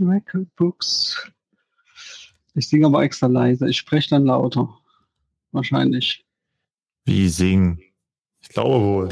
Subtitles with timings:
[0.00, 1.30] Record Books.
[2.54, 3.68] Ich singe aber extra leise.
[3.68, 4.76] Ich spreche dann lauter.
[5.52, 6.26] Wahrscheinlich.
[7.04, 7.80] Wie singen?
[8.40, 9.08] Ich glaube wohl.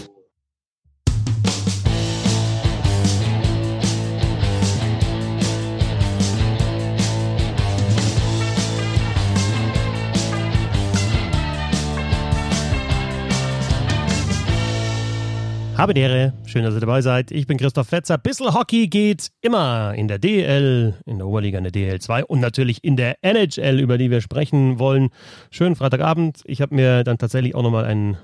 [15.81, 17.31] Habe die Ehre, schön, dass ihr dabei seid.
[17.31, 18.19] Ich bin Christoph Fetzer.
[18.19, 22.85] Bissl Hockey geht immer in der DL, in der Oberliga, in der DL2 und natürlich
[22.85, 25.09] in der NHL, über die wir sprechen wollen.
[25.51, 26.43] Schönen Freitagabend.
[26.45, 28.19] Ich habe mir dann tatsächlich auch nochmal einen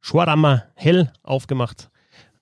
[0.00, 1.90] Schwarama Hell aufgemacht.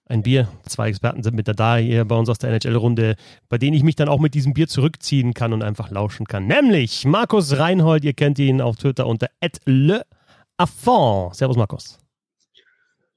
[0.06, 0.46] Ein Bier.
[0.68, 3.16] Zwei Experten sind mit da hier bei uns aus der NHL-Runde,
[3.48, 6.46] bei denen ich mich dann auch mit diesem Bier zurückziehen kann und einfach lauschen kann.
[6.46, 8.04] Nämlich Markus Reinhold.
[8.04, 9.26] Ihr kennt ihn auf Twitter unter
[9.66, 11.34] @leaffond.
[11.34, 11.98] Servus, Markus.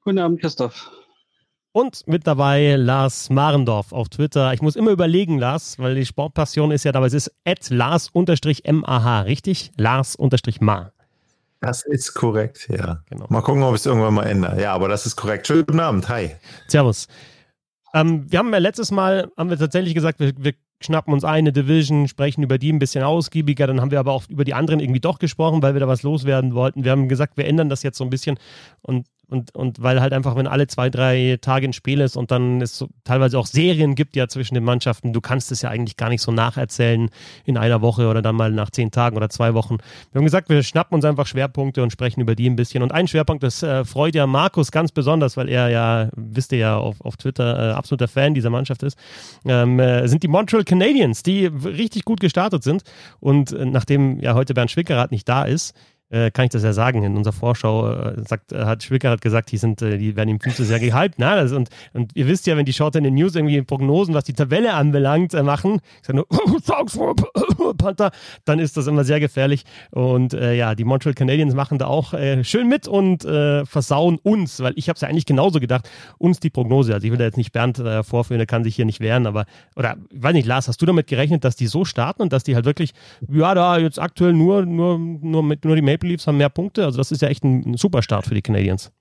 [0.02, 0.90] Guten Abend, Christoph.
[1.76, 4.54] Und mit dabei Lars Marendorf auf Twitter.
[4.54, 9.22] Ich muss immer überlegen, Lars, weil die Sportpassion ist ja dabei, es ist at Lars-MAH,
[9.24, 9.74] richtig?
[9.76, 10.92] Lars-Ma.
[11.60, 13.04] Das ist korrekt, ja.
[13.10, 13.26] Genau.
[13.28, 14.62] Mal gucken, ob ich es irgendwann mal ändere.
[14.62, 15.48] Ja, aber das ist korrekt.
[15.48, 16.38] Schönen guten Abend, hi.
[16.70, 17.10] Servus.
[17.94, 21.52] Ähm, wir haben ja letztes Mal, haben wir tatsächlich gesagt, wir, wir schnappen uns eine
[21.52, 23.68] Division, sprechen über die ein bisschen ausgiebiger.
[23.68, 26.04] Dann haben wir aber auch über die anderen irgendwie doch gesprochen, weil wir da was
[26.04, 26.86] loswerden wollten.
[26.86, 28.40] Wir haben gesagt, wir ändern das jetzt so ein bisschen
[28.82, 32.32] und und, und weil halt einfach, wenn alle zwei, drei Tage ein Spiel ist und
[32.32, 35.70] dann es so teilweise auch Serien gibt ja zwischen den Mannschaften, du kannst es ja
[35.70, 37.10] eigentlich gar nicht so nacherzählen
[37.46, 39.78] in einer Woche oder dann mal nach zehn Tagen oder zwei Wochen.
[40.12, 42.84] Wir haben gesagt, wir schnappen uns einfach Schwerpunkte und sprechen über die ein bisschen.
[42.84, 46.60] Und ein Schwerpunkt, das äh, freut ja Markus ganz besonders, weil er ja, wisst ihr
[46.60, 48.98] ja, auf, auf Twitter äh, absoluter Fan dieser Mannschaft ist,
[49.46, 52.84] ähm, äh, sind die Montreal Canadiens, die richtig gut gestartet sind.
[53.20, 55.74] Und äh, nachdem ja heute Bernd Schwickerath nicht da ist,
[56.10, 57.04] äh, kann ich das ja sagen.
[57.04, 60.30] In unserer Vorschau äh, sagt, äh, hat Schwicker hat gesagt, die sind, äh, die werden
[60.30, 61.16] ihm viel zu sehr gehypt.
[61.18, 64.14] Na, das, und, und ihr wisst ja, wenn die Short in den News irgendwie Prognosen,
[64.14, 66.28] was die Tabelle anbelangt, machen, ich sage nur,
[67.78, 68.12] Panther,
[68.46, 69.64] dann ist das immer sehr gefährlich.
[69.92, 72.14] Und ja, die Montreal Canadiens machen da auch
[72.44, 76.50] schön mit und versauen uns, weil ich habe es ja eigentlich genauso gedacht, uns die
[76.50, 76.94] Prognose.
[76.94, 79.46] Also ich will da jetzt nicht Bernd vorführen, der kann sich hier nicht wehren, aber,
[79.76, 82.56] oder, weiß nicht, Lars, hast du damit gerechnet, dass die so starten und dass die
[82.56, 82.94] halt wirklich,
[83.30, 86.86] ja, da jetzt aktuell nur, nur, nur mit, nur die Maple Leafs haben mehr Punkte.
[86.86, 88.92] Also das ist ja echt ein, ein super Start für die Canadiens.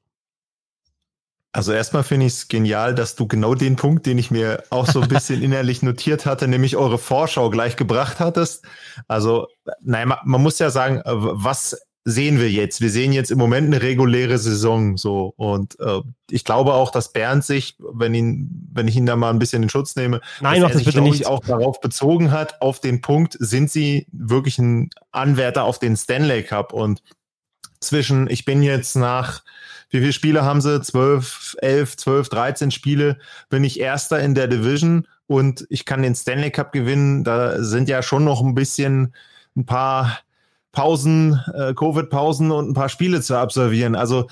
[1.52, 4.86] Also erstmal finde ich es genial, dass du genau den Punkt, den ich mir auch
[4.86, 8.64] so ein bisschen innerlich notiert hatte, nämlich eure Vorschau gleich gebracht hattest.
[9.06, 9.46] Also,
[9.80, 12.80] nein, man, man muss ja sagen, äh, was sehen wir jetzt?
[12.80, 16.00] Wir sehen jetzt im Moment eine reguläre Saison so und äh,
[16.30, 19.62] ich glaube auch, dass Bernd sich, wenn ihn, wenn ich ihn da mal ein bisschen
[19.62, 21.26] in Schutz nehme, Nein, dass er sich, bitte nicht.
[21.26, 26.42] auch darauf bezogen hat, auf den Punkt, sind sie wirklich ein Anwärter auf den Stanley
[26.42, 27.02] Cup und
[27.80, 29.42] zwischen, ich bin jetzt nach,
[29.90, 30.80] wie viele Spiele haben sie?
[30.80, 36.14] 12, 11, 12, 13 Spiele, bin ich Erster in der Division und ich kann den
[36.14, 37.24] Stanley Cup gewinnen.
[37.24, 39.14] Da sind ja schon noch ein bisschen
[39.56, 40.18] ein paar
[40.74, 43.94] Pausen, äh, Covid-Pausen und ein paar Spiele zu absolvieren.
[43.94, 44.26] Also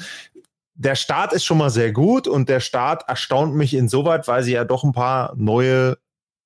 [0.74, 4.52] der Start ist schon mal sehr gut und der Start erstaunt mich insoweit, weil sie
[4.52, 5.96] ja doch ein paar neue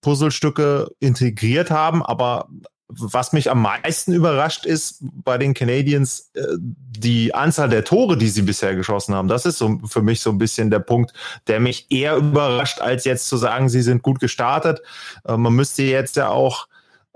[0.02, 2.04] Puzzlestücke integriert haben.
[2.04, 2.48] Aber
[2.88, 8.28] was mich am meisten überrascht ist bei den Canadiens, äh, die Anzahl der Tore, die
[8.28, 9.28] sie bisher geschossen haben.
[9.28, 11.12] Das ist so für mich so ein bisschen der Punkt,
[11.48, 14.82] der mich eher überrascht, als jetzt zu sagen, sie sind gut gestartet.
[15.26, 16.68] Äh, man müsste jetzt ja auch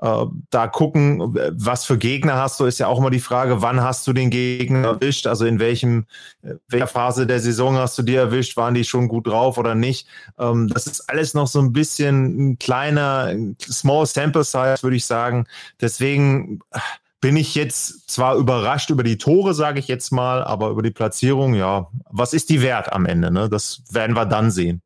[0.02, 3.82] äh, da gucken, was für Gegner hast du, ist ja auch immer die Frage, wann
[3.82, 6.06] hast du den Gegner erwischt, also in welchem,
[6.42, 9.74] äh, welcher Phase der Saison hast du die erwischt, waren die schon gut drauf oder
[9.74, 10.06] nicht.
[10.38, 15.04] Ähm, das ist alles noch so ein bisschen ein kleiner, small sample size, würde ich
[15.04, 15.46] sagen.
[15.80, 16.78] Deswegen äh,
[17.20, 20.90] bin ich jetzt zwar überrascht über die Tore, sage ich jetzt mal, aber über die
[20.90, 23.30] Platzierung, ja, was ist die wert am Ende?
[23.30, 23.50] Ne?
[23.50, 24.80] Das werden wir dann sehen.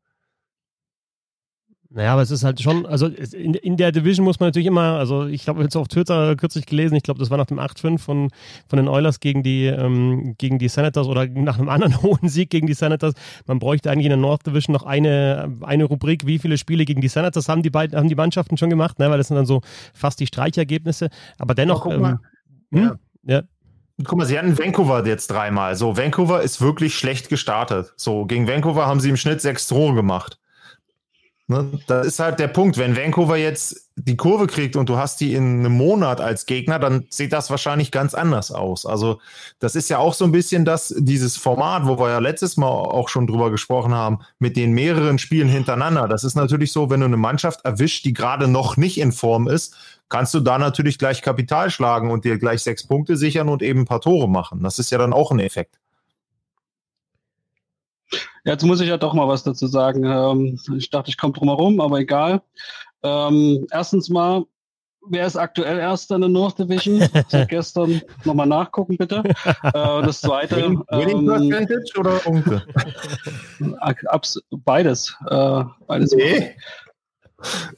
[1.95, 4.99] Naja, aber es ist halt schon, also in, in der Division muss man natürlich immer,
[4.99, 7.99] also ich glaube, jetzt auf Twitter kürzlich gelesen, ich glaube, das war nach dem 8-5
[8.01, 8.31] von,
[8.67, 12.51] von den Oilers gegen die, ähm, gegen die Senators oder nach einem anderen hohen Sieg
[12.51, 13.15] gegen die Senators.
[13.47, 17.01] Man bräuchte eigentlich in der North Division noch eine, eine Rubrik, wie viele Spiele gegen
[17.01, 19.09] die Senators haben die beiden, haben die Mannschaften schon gemacht, ne?
[19.09, 19.61] weil das sind dann so
[19.93, 21.11] fast die Streichergebnisse.
[21.39, 21.87] Aber dennoch.
[21.87, 22.19] Ähm,
[22.73, 22.83] hm?
[22.83, 22.97] ja.
[23.23, 23.43] ja.
[24.03, 25.77] Guck mal, sie hatten Vancouver jetzt dreimal.
[25.77, 27.93] So, Vancouver ist wirklich schlecht gestartet.
[27.97, 30.41] So, gegen Vancouver haben sie im Schnitt sechs Tore gemacht.
[31.47, 32.79] Ne, das ist halt der Punkt.
[32.79, 36.79] Wenn Vancouver jetzt die Kurve kriegt und du hast die in einem Monat als Gegner,
[36.79, 38.87] dann sieht das wahrscheinlich ganz anders aus.
[38.87, 39.21] Also,
[39.59, 42.69] das ist ja auch so ein bisschen das, dieses Format, wo wir ja letztes Mal
[42.69, 46.09] auch schon drüber gesprochen haben, mit den mehreren Spielen hintereinander.
[46.09, 49.47] Das ist natürlich so, wenn du eine Mannschaft erwischt, die gerade noch nicht in Form
[49.47, 49.77] ist,
[50.09, 53.81] kannst du da natürlich gleich Kapital schlagen und dir gleich sechs Punkte sichern und eben
[53.81, 54.63] ein paar Tore machen.
[54.63, 55.79] Das ist ja dann auch ein Effekt.
[58.45, 60.05] Jetzt muss ich ja doch mal was dazu sagen.
[60.05, 62.43] Ähm, ich dachte, ich komme drum herum, aber egal.
[63.03, 64.45] Ähm, erstens mal,
[65.09, 67.07] wer ist aktuell Erster in der North Division?
[67.29, 69.23] Seit gestern nochmal nachgucken, bitte.
[69.63, 70.57] Äh, das zweite.
[70.91, 72.63] Winning ähm, Percentage oder Unke?
[74.51, 75.17] beides.
[75.29, 76.13] Äh, beides.
[76.13, 76.55] Nee.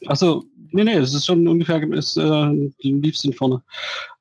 [0.06, 3.62] Achso, nee, nee, es ist schon ungefähr, ist äh, liebsten vorne.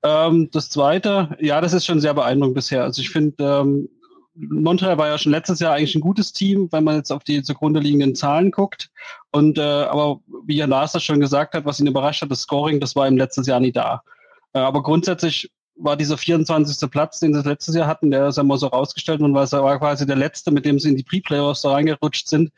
[0.03, 2.83] Ähm, das zweite, ja, das ist schon sehr beeindruckend bisher.
[2.83, 3.89] Also ich finde, ähm,
[4.35, 7.41] Montreal war ja schon letztes Jahr eigentlich ein gutes Team, wenn man jetzt auf die
[7.41, 8.91] zugrunde liegenden Zahlen guckt.
[9.31, 12.41] Und äh, aber wie Herr Lars das schon gesagt hat, was ihn überrascht hat, das
[12.41, 14.03] Scoring, das war im letztes Jahr nie da.
[14.53, 16.89] Äh, aber grundsätzlich war dieser 24.
[16.89, 20.15] Platz, den sie letztes Jahr hatten, der ist einmal so rausgestellt und war quasi der
[20.15, 22.51] letzte, mit dem sie in die Pre-Playoffs da reingerutscht sind.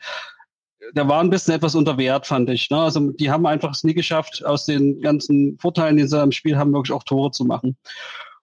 [0.94, 2.70] Der war ein bisschen etwas unter Wert, fand ich.
[2.70, 2.78] Ne?
[2.78, 6.56] Also die haben einfach es nie geschafft, aus den ganzen Vorteilen, die sie im Spiel
[6.56, 7.76] haben, wirklich auch Tore zu machen.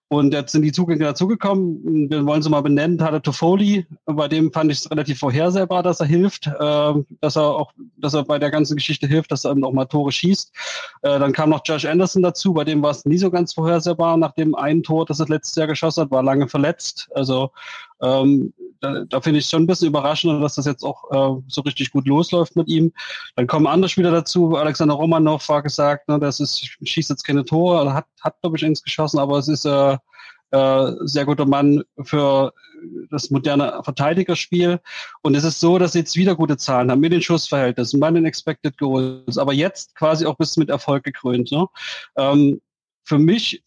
[0.08, 2.08] Und jetzt sind die Zugänge dazugekommen.
[2.08, 2.96] Wir wollen sie mal benennen.
[2.96, 7.42] Tade Toffoli, bei dem fand ich es relativ vorhersehbar, dass er hilft, äh, dass er
[7.42, 10.52] auch, dass er bei der ganzen Geschichte hilft, dass er eben auch mal Tore schießt.
[11.02, 14.16] Äh, dann kam noch Josh Anderson dazu, bei dem war es nie so ganz vorhersehbar.
[14.16, 17.08] Nach dem einen Tor, das er letztes Jahr geschossen hat, war lange verletzt.
[17.12, 17.50] Also
[18.02, 21.60] ähm, da, da finde ich schon ein bisschen überraschend, dass das jetzt auch äh, so
[21.62, 22.92] richtig gut losläuft mit ihm.
[23.34, 24.56] Dann kommen andere Spieler dazu.
[24.56, 28.64] Alexander Romanov war gesagt, ne, das ist, schießt jetzt keine Tore, hat, hat glaube ich,
[28.64, 29.96] eins geschossen, aber es ist äh,
[30.50, 32.52] äh, sehr guter Mann für
[33.10, 34.80] das moderne Verteidigerspiel.
[35.22, 38.10] Und es ist so, dass sie jetzt wieder gute Zahlen haben mit den Schussverhältnissen, bei
[38.10, 41.50] den Expected Goals, aber jetzt quasi auch bis mit Erfolg gekrönt.
[41.50, 41.66] Ne?
[42.16, 42.60] Ähm,
[43.04, 43.64] für mich,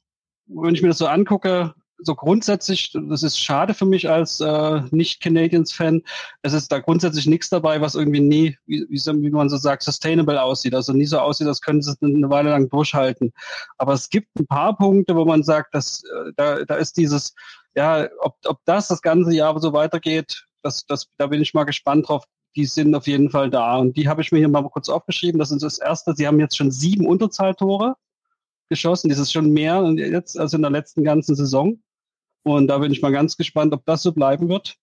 [0.48, 4.81] wenn ich mir das so angucke, so grundsätzlich, das ist schade für mich als äh,
[4.92, 6.01] Nicht-Canadiens-Fan,
[6.42, 10.42] es ist da grundsätzlich nichts dabei, was irgendwie nie, wie, wie man so sagt, sustainable
[10.42, 10.74] aussieht.
[10.74, 13.31] Also nie so aussieht, als können sie es eine Weile lang durchhalten.
[13.78, 17.34] Aber es gibt ein paar Punkte, wo man sagt, dass äh, da, da ist dieses,
[17.75, 21.63] ja, ob, ob das das ganze Jahr so weitergeht, das, das, da bin ich mal
[21.63, 22.24] gespannt drauf.
[22.56, 23.78] Die sind auf jeden Fall da.
[23.78, 25.40] Und die habe ich mir hier mal kurz aufgeschrieben.
[25.40, 26.16] Das ist das erste.
[26.16, 27.96] Sie haben jetzt schon sieben Unterzahltore
[28.69, 29.10] geschossen.
[29.10, 31.80] Das ist schon mehr als in der letzten ganzen Saison.
[32.44, 34.77] Und da bin ich mal ganz gespannt, ob das so bleiben wird.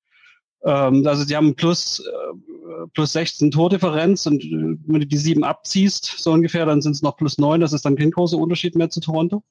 [0.64, 5.44] Ähm, also sie haben plus, äh, plus 16 Tordifferenz und äh, wenn du die sieben
[5.44, 7.60] abziehst, so ungefähr, dann sind es noch plus neun.
[7.60, 9.42] Das ist dann kein großer Unterschied mehr zu Toronto.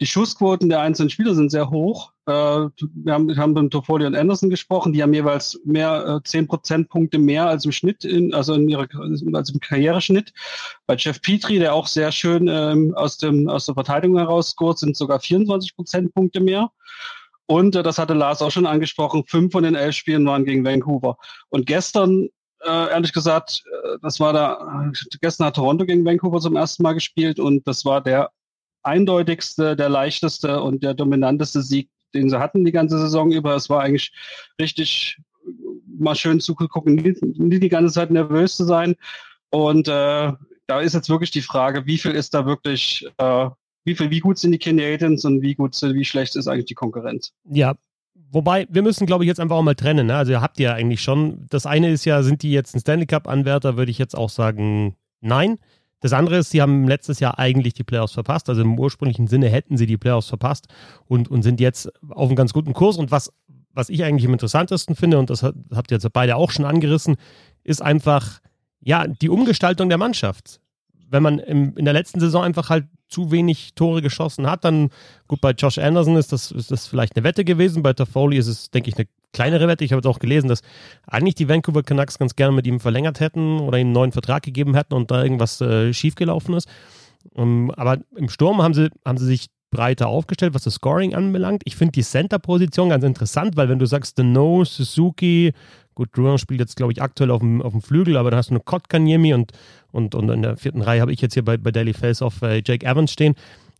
[0.00, 2.12] Die Schussquoten der einzelnen Spieler sind sehr hoch.
[2.26, 4.92] Äh, wir haben, wir haben mit Toffoli und Anderson gesprochen.
[4.92, 8.86] Die haben jeweils mehr, äh, 10 Prozentpunkte mehr als im Schnitt, in, also in ihrer,
[9.32, 10.32] als im Karriereschnitt.
[10.86, 14.78] Bei Jeff Petrie, der auch sehr schön ähm, aus, dem, aus der Verteidigung heraus scoret,
[14.78, 16.70] sind sogar 24 Prozentpunkte mehr.
[17.48, 20.64] Und äh, das hatte Lars auch schon angesprochen, fünf von den elf Spielen waren gegen
[20.64, 21.16] Vancouver.
[21.48, 22.28] Und gestern,
[22.60, 26.92] äh, ehrlich gesagt, äh, das war da, gestern hat Toronto gegen Vancouver zum ersten Mal
[26.92, 28.30] gespielt und das war der
[28.82, 33.56] eindeutigste, der leichteste und der dominanteste Sieg, den sie hatten die ganze Saison über.
[33.56, 34.12] Es war eigentlich
[34.60, 35.18] richtig
[35.98, 38.94] mal schön zugucken, nie, nie die ganze Zeit nervös zu sein.
[39.50, 40.32] Und äh,
[40.66, 43.48] da ist jetzt wirklich die Frage, wie viel ist da wirklich äh,
[43.88, 46.74] wie, viel, wie gut sind die Canadiens und wie gut, wie schlecht ist eigentlich die
[46.74, 47.32] Konkurrenz.
[47.50, 47.74] Ja,
[48.30, 50.08] Wobei, wir müssen, glaube ich, jetzt einfach auch mal trennen.
[50.08, 50.16] Ne?
[50.16, 53.06] Also ihr habt ja eigentlich schon, das eine ist ja, sind die jetzt ein Stanley
[53.06, 55.58] Cup-Anwärter, würde ich jetzt auch sagen, nein.
[56.00, 58.50] Das andere ist, sie haben letztes Jahr eigentlich die Playoffs verpasst.
[58.50, 60.66] Also im ursprünglichen Sinne hätten sie die Playoffs verpasst
[61.06, 62.98] und, und sind jetzt auf einem ganz guten Kurs.
[62.98, 63.32] Und was,
[63.72, 67.16] was ich eigentlich am interessantesten finde, und das habt ihr jetzt beide auch schon angerissen,
[67.64, 68.40] ist einfach,
[68.80, 70.60] ja, die Umgestaltung der Mannschaft.
[71.08, 74.90] Wenn man im, in der letzten Saison einfach halt zu wenig Tore geschossen hat, dann
[75.26, 77.82] gut, bei Josh Anderson ist das, ist das vielleicht eine Wette gewesen.
[77.82, 79.84] Bei Toffoli ist es, denke ich, eine kleinere Wette.
[79.84, 80.62] Ich habe jetzt auch gelesen, dass
[81.06, 84.42] eigentlich die Vancouver Canucks ganz gerne mit ihm verlängert hätten oder ihm einen neuen Vertrag
[84.42, 86.68] gegeben hätten und da irgendwas äh, schiefgelaufen ist.
[87.34, 91.62] Um, aber im Sturm haben sie, haben sie sich breiter aufgestellt, was das Scoring anbelangt.
[91.66, 95.52] Ich finde die Center-Position ganz interessant, weil wenn du sagst, The No, Suzuki,
[95.98, 98.50] Gut, Drouin spielt jetzt, glaube ich, aktuell auf dem, auf dem Flügel, aber dann hast
[98.50, 99.50] du eine Kotkaniemi und,
[99.90, 102.40] und, und in der vierten Reihe habe ich jetzt hier bei, bei Daily Face auf
[102.42, 103.34] äh, Jake Evans stehen.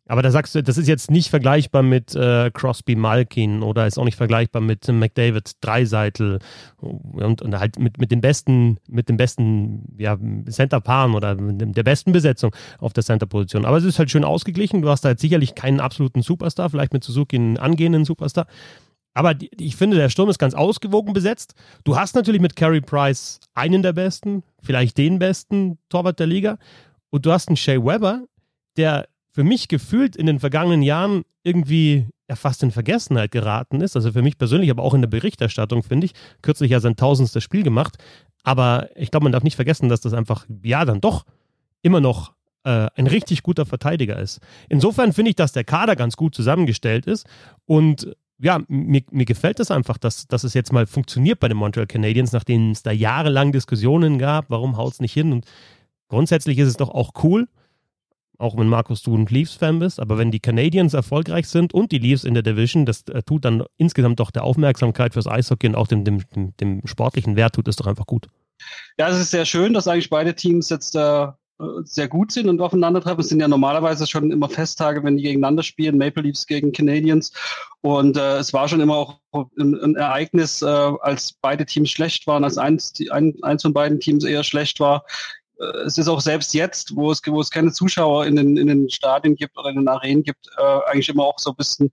[0.09, 4.01] Aber da sagst du, das ist jetzt nicht vergleichbar mit äh, Crosby Malkin oder ist
[4.01, 6.41] auch nicht vergleichbar mit McDavid Dreiseitel
[6.79, 10.19] und, und halt mit, mit den besten, mit den besten ja,
[10.51, 13.65] Center-Paaren oder der besten Besetzung auf der Center-Position.
[13.65, 14.83] Aber es ist halt schön ausgeglichen.
[14.83, 18.49] Du hast da jetzt sicherlich keinen absoluten Superstar, vielleicht mit Suzuki einen angehenden Superstar.
[19.15, 21.55] Aber die, ich finde, der Sturm ist ganz ausgewogen besetzt.
[21.85, 26.59] Du hast natürlich mit Carey Price einen der besten, vielleicht den besten Torwart der Liga.
[27.11, 28.25] Und du hast einen Shea Weber,
[28.77, 33.97] der für mich gefühlt in den vergangenen Jahren irgendwie ja, fast in Vergessenheit geraten ist.
[33.97, 36.13] Also für mich persönlich, aber auch in der Berichterstattung, finde ich.
[36.43, 37.97] Kürzlich ja sein tausendstes Spiel gemacht.
[38.43, 41.25] Aber ich glaube, man darf nicht vergessen, dass das einfach, ja, dann doch
[41.83, 42.33] immer noch
[42.65, 44.41] äh, ein richtig guter Verteidiger ist.
[44.69, 47.27] Insofern finde ich, dass der Kader ganz gut zusammengestellt ist.
[47.65, 51.49] Und ja, mir, mir gefällt es das einfach, dass, dass es jetzt mal funktioniert bei
[51.49, 55.47] den Montreal Canadiens, nachdem es da jahrelang Diskussionen gab, warum haut es nicht hin und
[56.09, 57.49] grundsätzlich ist es doch auch cool,
[58.39, 61.99] auch wenn Markus du ein Leafs-Fan bist, aber wenn die Canadiens erfolgreich sind und die
[61.99, 65.75] Leafs in der Division, das äh, tut dann insgesamt doch der Aufmerksamkeit fürs Eishockey und
[65.75, 68.29] auch dem, dem, dem, dem sportlichen Wert tut es doch einfach gut.
[68.99, 71.27] Ja, es ist sehr schön, dass eigentlich beide Teams jetzt äh,
[71.85, 73.21] sehr gut sind und aufeinandertreffen.
[73.21, 77.33] Es sind ja normalerweise schon immer Festtage, wenn die gegeneinander spielen, Maple Leafs gegen Canadiens.
[77.81, 82.27] Und äh, es war schon immer auch ein, ein Ereignis, äh, als beide Teams schlecht
[82.27, 85.05] waren, als eins, ein, eins von beiden Teams eher schlecht war,
[85.61, 88.69] äh, es ist auch selbst jetzt, wo es, wo es keine Zuschauer in den, in
[88.69, 91.93] den Stadien gibt oder in den Arenen gibt, äh, eigentlich immer auch so ein bisschen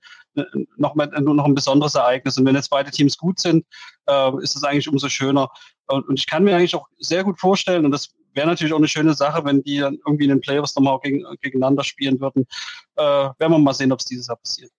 [0.77, 2.37] noch, mal, noch ein besonderes Ereignis.
[2.37, 3.65] Und wenn jetzt beide Teams gut sind,
[4.07, 5.49] äh, ist es eigentlich umso schöner.
[5.87, 8.77] Und, und ich kann mir eigentlich auch sehr gut vorstellen, und das wäre natürlich auch
[8.77, 12.45] eine schöne Sache, wenn die dann irgendwie in den Playoffs nochmal gegen, gegeneinander spielen würden.
[12.95, 14.71] Äh, werden wir mal sehen, ob es dieses Jahr passiert.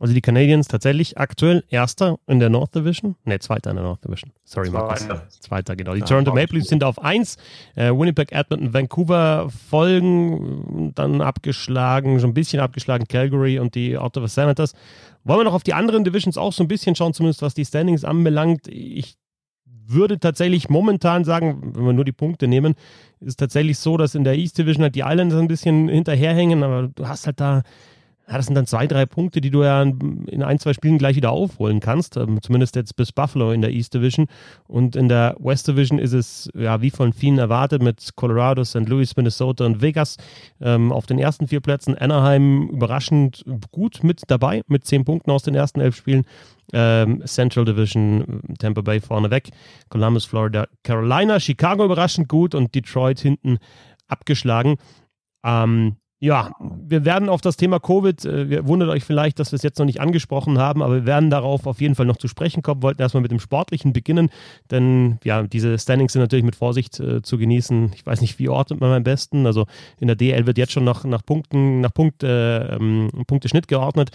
[0.00, 3.16] Also die Canadiens tatsächlich aktuell Erster in der North Division.
[3.24, 4.32] Ne, Zweiter in der North Division.
[4.44, 5.00] Sorry, Markus.
[5.00, 5.28] Zweiter.
[5.28, 5.92] Zweiter, genau.
[5.92, 7.36] Die ja, Toronto Maple Leafs sind auf 1.
[7.74, 10.92] Äh, Winnipeg, Edmonton, Vancouver folgen.
[10.94, 14.72] Dann abgeschlagen, schon ein bisschen abgeschlagen Calgary und die Ottawa Senators.
[15.24, 17.66] Wollen wir noch auf die anderen Divisions auch so ein bisschen schauen, zumindest was die
[17.66, 18.68] Standings anbelangt.
[18.68, 19.18] Ich
[19.86, 22.74] würde tatsächlich momentan sagen, wenn wir nur die Punkte nehmen,
[23.20, 26.88] ist tatsächlich so, dass in der East Division halt die Islanders ein bisschen hinterherhängen, aber
[26.88, 27.62] du hast halt da
[28.30, 31.16] ja, das sind dann zwei, drei Punkte, die du ja in ein, zwei Spielen gleich
[31.16, 32.16] wieder aufholen kannst.
[32.16, 34.28] Ähm, zumindest jetzt bis Buffalo in der East Division.
[34.68, 38.88] Und in der West Division ist es, ja, wie von vielen erwartet, mit Colorado, St.
[38.88, 40.16] Louis, Minnesota und Vegas
[40.60, 41.98] ähm, auf den ersten vier Plätzen.
[41.98, 46.24] Anaheim überraschend gut mit dabei, mit zehn Punkten aus den ersten elf Spielen.
[46.72, 49.48] Ähm, Central Division, Tampa Bay vorneweg,
[49.88, 53.58] Columbus, Florida, Carolina, Chicago überraschend gut und Detroit hinten
[54.06, 54.76] abgeschlagen.
[55.44, 59.62] Ähm, ja, wir werden auf das Thema Covid, äh, wundert euch vielleicht, dass wir es
[59.62, 62.62] jetzt noch nicht angesprochen haben, aber wir werden darauf auf jeden Fall noch zu sprechen
[62.62, 62.82] kommen.
[62.82, 64.28] Wollten erstmal mit dem Sportlichen beginnen,
[64.70, 67.92] denn ja, diese Standings sind natürlich mit Vorsicht äh, zu genießen.
[67.94, 69.46] Ich weiß nicht, wie ordnet man am besten.
[69.46, 69.64] Also
[69.98, 74.10] in der DL wird jetzt schon nach, nach Punkten, nach Punkt, äh, ähm, Punkteschnitt geordnet.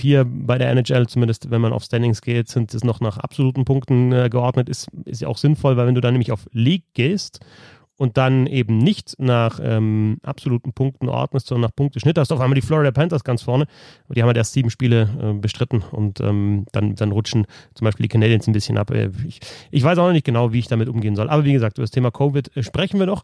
[0.00, 3.66] Hier bei der NHL, zumindest wenn man auf Standings geht, sind es noch nach absoluten
[3.66, 4.70] Punkten äh, geordnet.
[4.70, 7.40] Ist, ist ja auch sinnvoll, weil wenn du dann nämlich auf League gehst
[7.96, 12.40] und dann eben nicht nach ähm, absoluten Punkten ordnest, sondern nach Punkteschnitt, hast du auf
[12.40, 13.66] einmal die Florida Panthers ganz vorne.
[14.08, 18.04] Die haben halt erst sieben Spiele äh, bestritten und ähm, dann, dann rutschen zum Beispiel
[18.04, 18.90] die Canadiens ein bisschen ab.
[18.90, 21.30] Äh, ich, ich weiß auch noch nicht genau, wie ich damit umgehen soll.
[21.30, 23.22] Aber wie gesagt, über das Thema Covid äh, sprechen wir noch.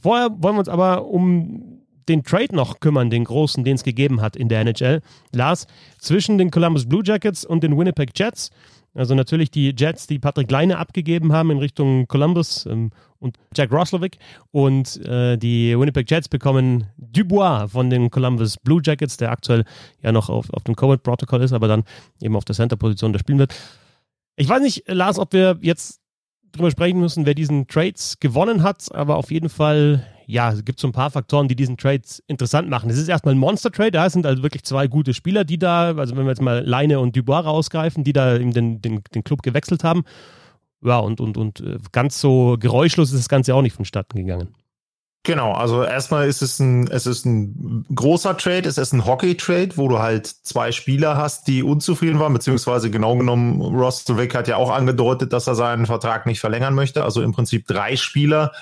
[0.00, 4.20] Vorher wollen wir uns aber um den Trade noch kümmern, den großen, den es gegeben
[4.20, 5.00] hat in der NHL.
[5.32, 5.66] Lars,
[5.98, 8.50] zwischen den Columbus Blue Jackets und den Winnipeg Jets
[8.94, 13.72] also natürlich die Jets, die Patrick Leine abgegeben haben in Richtung Columbus ähm, und Jack
[13.72, 14.18] Roslovic.
[14.52, 19.64] Und äh, die Winnipeg Jets bekommen Dubois von den Columbus Blue Jackets, der aktuell
[20.02, 21.84] ja noch auf, auf dem Covid-Protokoll ist, aber dann
[22.22, 23.54] eben auf der Center-Position da spielen wird.
[24.36, 26.00] Ich weiß nicht, Lars, ob wir jetzt
[26.52, 30.80] drüber sprechen müssen, wer diesen Trades gewonnen hat, aber auf jeden Fall ja, es gibt
[30.80, 32.90] so ein paar Faktoren, die diesen Trade interessant machen.
[32.90, 36.16] Es ist erstmal ein Monster-Trade, da sind also wirklich zwei gute Spieler, die da, also
[36.16, 39.84] wenn wir jetzt mal Leine und Dubois rausgreifen, die da den, den, den Club gewechselt
[39.84, 40.04] haben.
[40.82, 44.54] Ja, und, und, und äh, ganz so geräuschlos ist das Ganze auch nicht vonstatten gegangen.
[45.26, 49.70] Genau, also erstmal ist es ein, es ist ein großer Trade, es ist ein Hockey-Trade,
[49.76, 54.48] wo du halt zwei Spieler hast, die unzufrieden waren, beziehungsweise genau genommen, Ross Wick hat
[54.48, 57.02] ja auch angedeutet, dass er seinen Vertrag nicht verlängern möchte.
[57.04, 58.52] Also im Prinzip drei Spieler,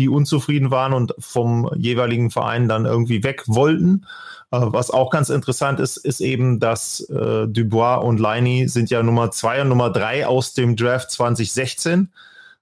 [0.00, 4.06] die unzufrieden waren und vom jeweiligen Verein dann irgendwie weg wollten.
[4.50, 9.02] Äh, was auch ganz interessant ist, ist eben, dass äh, Dubois und Liney sind ja
[9.02, 12.10] Nummer zwei und Nummer drei aus dem Draft 2016.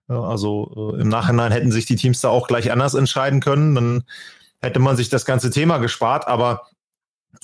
[0.09, 3.76] Äh, also äh, im Nachhinein hätten sich die Teams da auch gleich anders entscheiden können.
[3.76, 4.02] Dann
[4.61, 6.26] hätte man sich das ganze Thema gespart.
[6.26, 6.62] Aber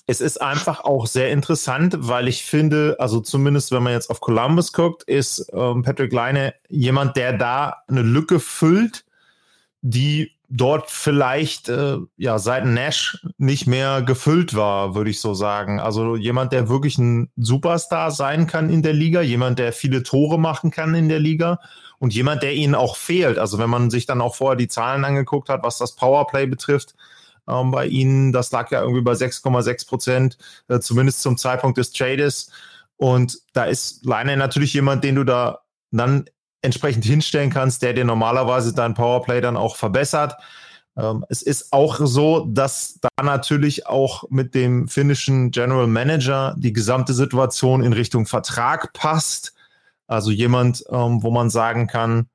[0.08, 4.20] es ist einfach auch sehr interessant, weil ich finde, also zumindest wenn man jetzt auf
[4.20, 9.03] Columbus guckt, ist ähm, Patrick Leine jemand, der da eine Lücke füllt,
[9.86, 15.78] die dort vielleicht äh, ja seit Nash nicht mehr gefüllt war, würde ich so sagen.
[15.78, 20.40] Also jemand, der wirklich ein Superstar sein kann in der Liga, jemand, der viele Tore
[20.40, 21.60] machen kann in der Liga
[21.98, 23.38] und jemand, der ihnen auch fehlt.
[23.38, 26.94] Also wenn man sich dann auch vorher die Zahlen angeguckt hat, was das Powerplay betrifft,
[27.46, 30.38] ähm, bei ihnen, das lag ja irgendwie bei 6,6 Prozent,
[30.68, 32.50] äh, zumindest zum Zeitpunkt des Trades.
[32.96, 35.60] Und da ist Leine natürlich jemand, den du da
[35.90, 36.24] dann
[36.64, 40.34] entsprechend hinstellen kannst, der dir normalerweise dein Powerplay dann auch verbessert.
[40.96, 46.72] Ähm, es ist auch so, dass da natürlich auch mit dem finnischen General Manager die
[46.72, 49.54] gesamte Situation in Richtung Vertrag passt.
[50.06, 52.26] Also jemand, ähm, wo man sagen kann,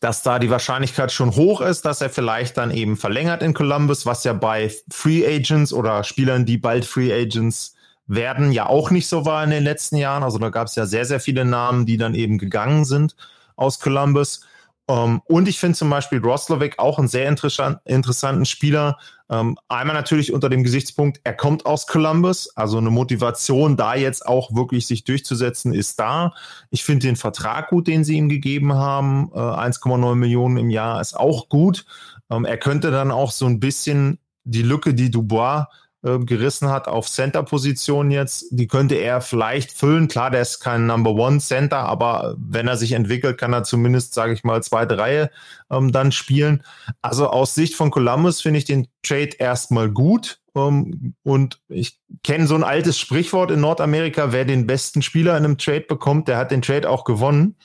[0.00, 4.06] dass da die Wahrscheinlichkeit schon hoch ist, dass er vielleicht dann eben verlängert in Columbus,
[4.06, 7.74] was ja bei Free Agents oder Spielern, die bald Free Agents
[8.06, 10.22] werden ja auch nicht so war in den letzten Jahren.
[10.22, 13.16] Also da gab es ja sehr, sehr viele Namen, die dann eben gegangen sind
[13.56, 14.42] aus Columbus.
[14.88, 18.98] Um, ähm, und ich finde zum Beispiel Roslovic auch einen sehr interessant, interessanten Spieler.
[19.26, 23.96] Um, ähm, einmal natürlich unter dem Gesichtspunkt, er kommt aus Columbus, also eine Motivation, da
[23.96, 26.32] jetzt auch wirklich sich durchzusetzen, ist da.
[26.70, 29.28] Ich finde den Vertrag gut, den sie ihm gegeben haben.
[29.32, 31.84] Uh, äh, 1,9 Millionen im Jahr ist auch gut.
[32.28, 35.66] Um, ähm, er könnte dann auch so ein bisschen die Lücke, die Dubois
[36.02, 40.08] äh, gerissen hat auf Center-Position jetzt, die könnte er vielleicht füllen.
[40.08, 44.14] Klar, der ist kein Number One Center, aber wenn er sich entwickelt, kann er zumindest,
[44.14, 45.30] sage ich mal, zweite Reihe
[45.70, 46.62] ähm, dann spielen.
[47.02, 50.40] Also aus Sicht von Columbus finde ich den Trade erstmal gut.
[50.52, 55.36] Um, ähm, und ich kenne so ein altes Sprichwort in Nordamerika, wer den besten Spieler
[55.36, 57.56] in einem Trade bekommt, der hat den Trade auch gewonnen.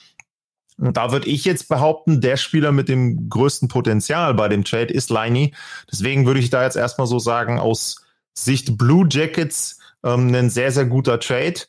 [0.78, 4.92] Und da würde ich jetzt behaupten, der Spieler mit dem größten Potenzial bei dem Trade
[4.92, 5.54] ist Liney.
[5.90, 8.01] Deswegen würde ich da jetzt erstmal so sagen, aus
[8.34, 11.60] Sicht Blue Jackets ähm, ein sehr, sehr guter Trade.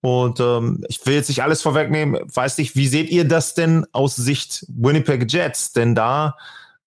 [0.00, 2.20] Und ähm, ich will jetzt nicht alles vorwegnehmen.
[2.34, 5.72] Weiß nicht, wie seht ihr das denn aus Sicht Winnipeg Jets?
[5.72, 6.36] Denn da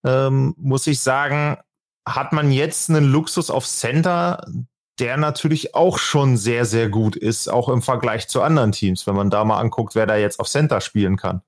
[0.05, 1.57] ähm, muss ich sagen,
[2.07, 4.45] hat man jetzt einen Luxus auf Center,
[4.99, 9.15] der natürlich auch schon sehr, sehr gut ist, auch im Vergleich zu anderen Teams, wenn
[9.15, 11.41] man da mal anguckt, wer da jetzt auf Center spielen kann.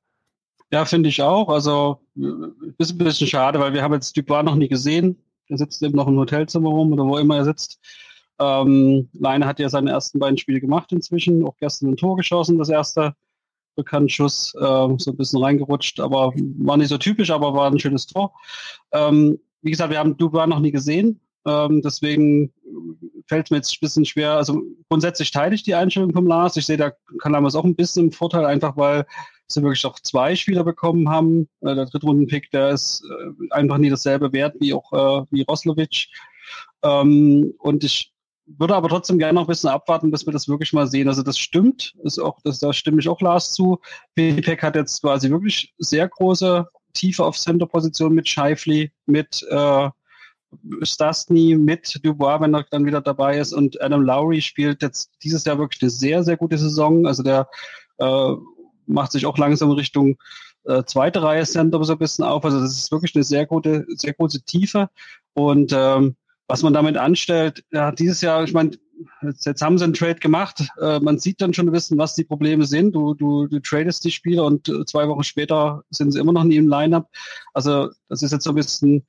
[0.71, 1.49] Ja, finde ich auch.
[1.49, 2.01] Also
[2.77, 5.17] ist ein bisschen schade, weil wir haben jetzt Dubois noch nie gesehen.
[5.49, 7.79] Er sitzt eben noch im Hotelzimmer rum oder wo immer er sitzt.
[8.39, 12.57] Ähm, Leine hat ja seine ersten beiden Spiele gemacht inzwischen, auch gestern ein Tor geschossen,
[12.57, 13.13] das erste
[13.75, 14.59] bekannten Schuss, äh,
[14.97, 18.33] so ein bisschen reingerutscht, aber war nicht so typisch, aber war ein schönes Tor.
[18.91, 22.53] Ähm, wie gesagt, wir haben Dubois noch nie gesehen, ähm, deswegen
[23.27, 24.33] fällt es mir jetzt ein bisschen schwer.
[24.33, 26.57] Also grundsätzlich teile ich die Einstellung vom Lars.
[26.57, 26.91] Ich sehe da
[27.21, 29.05] Kalamas auch ein bisschen im Vorteil, einfach weil
[29.51, 31.49] sie wirklich auch zwei Spieler bekommen haben.
[31.61, 36.07] Äh, der Drittrunden-Pick, der ist äh, einfach nie dasselbe wert wie auch äh, wie Roslovic.
[36.83, 38.13] Ähm, und ich
[38.57, 41.07] würde aber trotzdem gerne noch ein bisschen abwarten, bis wir das wirklich mal sehen.
[41.07, 43.79] Also das stimmt, ist auch, das, da stimme ich auch Lars zu.
[44.15, 49.89] Winnipeg hat jetzt quasi wirklich sehr große Tiefe auf Center-Position mit Scheifli, mit äh,
[50.81, 53.53] Stastny, mit Dubois, wenn er dann wieder dabei ist.
[53.53, 57.05] Und Adam Lowry spielt jetzt dieses Jahr wirklich eine sehr, sehr gute Saison.
[57.05, 57.47] Also der
[57.99, 58.33] äh,
[58.89, 60.17] macht sich auch langsam Richtung
[60.65, 62.43] äh, zweite Reihe Center so ein bisschen auf.
[62.43, 64.89] Also das ist wirklich eine sehr gute, sehr große Tiefe.
[65.33, 66.15] Und ähm,
[66.47, 68.71] was man damit anstellt, ja, dieses Jahr, ich meine,
[69.21, 70.67] jetzt, jetzt haben sie einen Trade gemacht.
[70.81, 72.93] Äh, man sieht dann schon ein bisschen, was die Probleme sind.
[72.93, 76.43] Du, du, du tradest die Spieler und äh, zwei Wochen später sind sie immer noch
[76.43, 77.07] nie im Lineup.
[77.53, 79.05] Also das ist jetzt so ein bisschen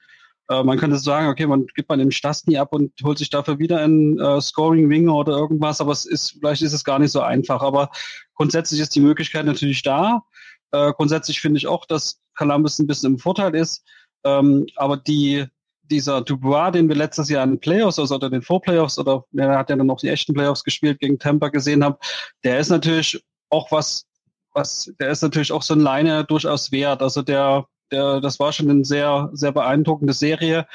[0.51, 3.61] äh, man könnte sagen, okay, man gibt man dem Stastny ab und holt sich dafür
[3.61, 7.21] wieder einen äh, Scoring-Winger oder irgendwas, aber es ist, vielleicht ist es gar nicht so
[7.21, 7.63] einfach.
[7.63, 7.91] Aber
[8.35, 10.25] grundsätzlich ist die Möglichkeit natürlich da.
[10.73, 13.85] Äh, grundsätzlich finde ich auch, dass Columbus ein bisschen im Vorteil ist.
[14.25, 15.47] Ähm, aber die,
[15.85, 19.57] dieser Dubois, den wir letztes Jahr in den Playoffs also oder den Vorplayoffs oder der
[19.57, 21.97] hat ja dann noch die echten Playoffs gespielt gegen Tampa gesehen haben,
[22.43, 24.05] der ist natürlich auch was,
[24.53, 27.03] was, der ist natürlich auch so ein Leine durchaus wert.
[27.03, 30.67] Also der, das war schon eine sehr, sehr beeindruckende Serie.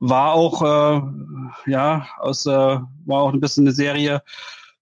[0.00, 1.02] War auch, äh,
[1.70, 4.22] ja, aus, äh, war auch ein bisschen eine Serie.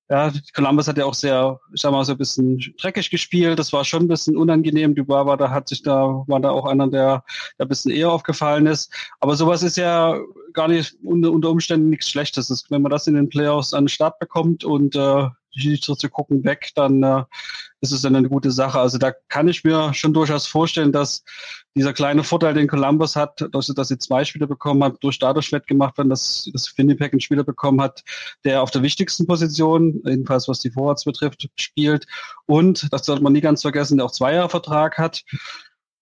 [0.09, 3.59] Ja, Columbus hat ja auch sehr, ich sag mal, so ein bisschen dreckig gespielt.
[3.59, 4.95] Das war schon ein bisschen unangenehm.
[4.95, 7.25] Dubois war da, hat sich da, war da auch einer, der,
[7.59, 8.93] der ein bisschen eher aufgefallen ist.
[9.19, 10.17] Aber sowas ist ja
[10.53, 12.67] gar nicht unter, Umständen nichts Schlechtes.
[12.71, 15.29] Wenn man das in den Playoffs an den Start bekommt und äh,
[15.61, 17.25] Schiedsrichter gucken weg, dann äh,
[17.81, 18.79] ist es dann eine gute Sache.
[18.79, 21.25] Also da kann ich mir schon durchaus vorstellen, dass
[21.75, 25.53] dieser kleine Vorteil, den Columbus hat, dass, dass sie zwei Spieler bekommen hat, durch dadurch
[25.53, 28.03] wettgemacht werden, dass, dass Winnipeg einen Spieler bekommen hat,
[28.45, 32.07] der auf der wichtigsten Position, jedenfalls was die Vorwärts betrifft, spielt.
[32.47, 35.23] Und, das sollte man nie ganz vergessen, der auch Zweiervertrag hat.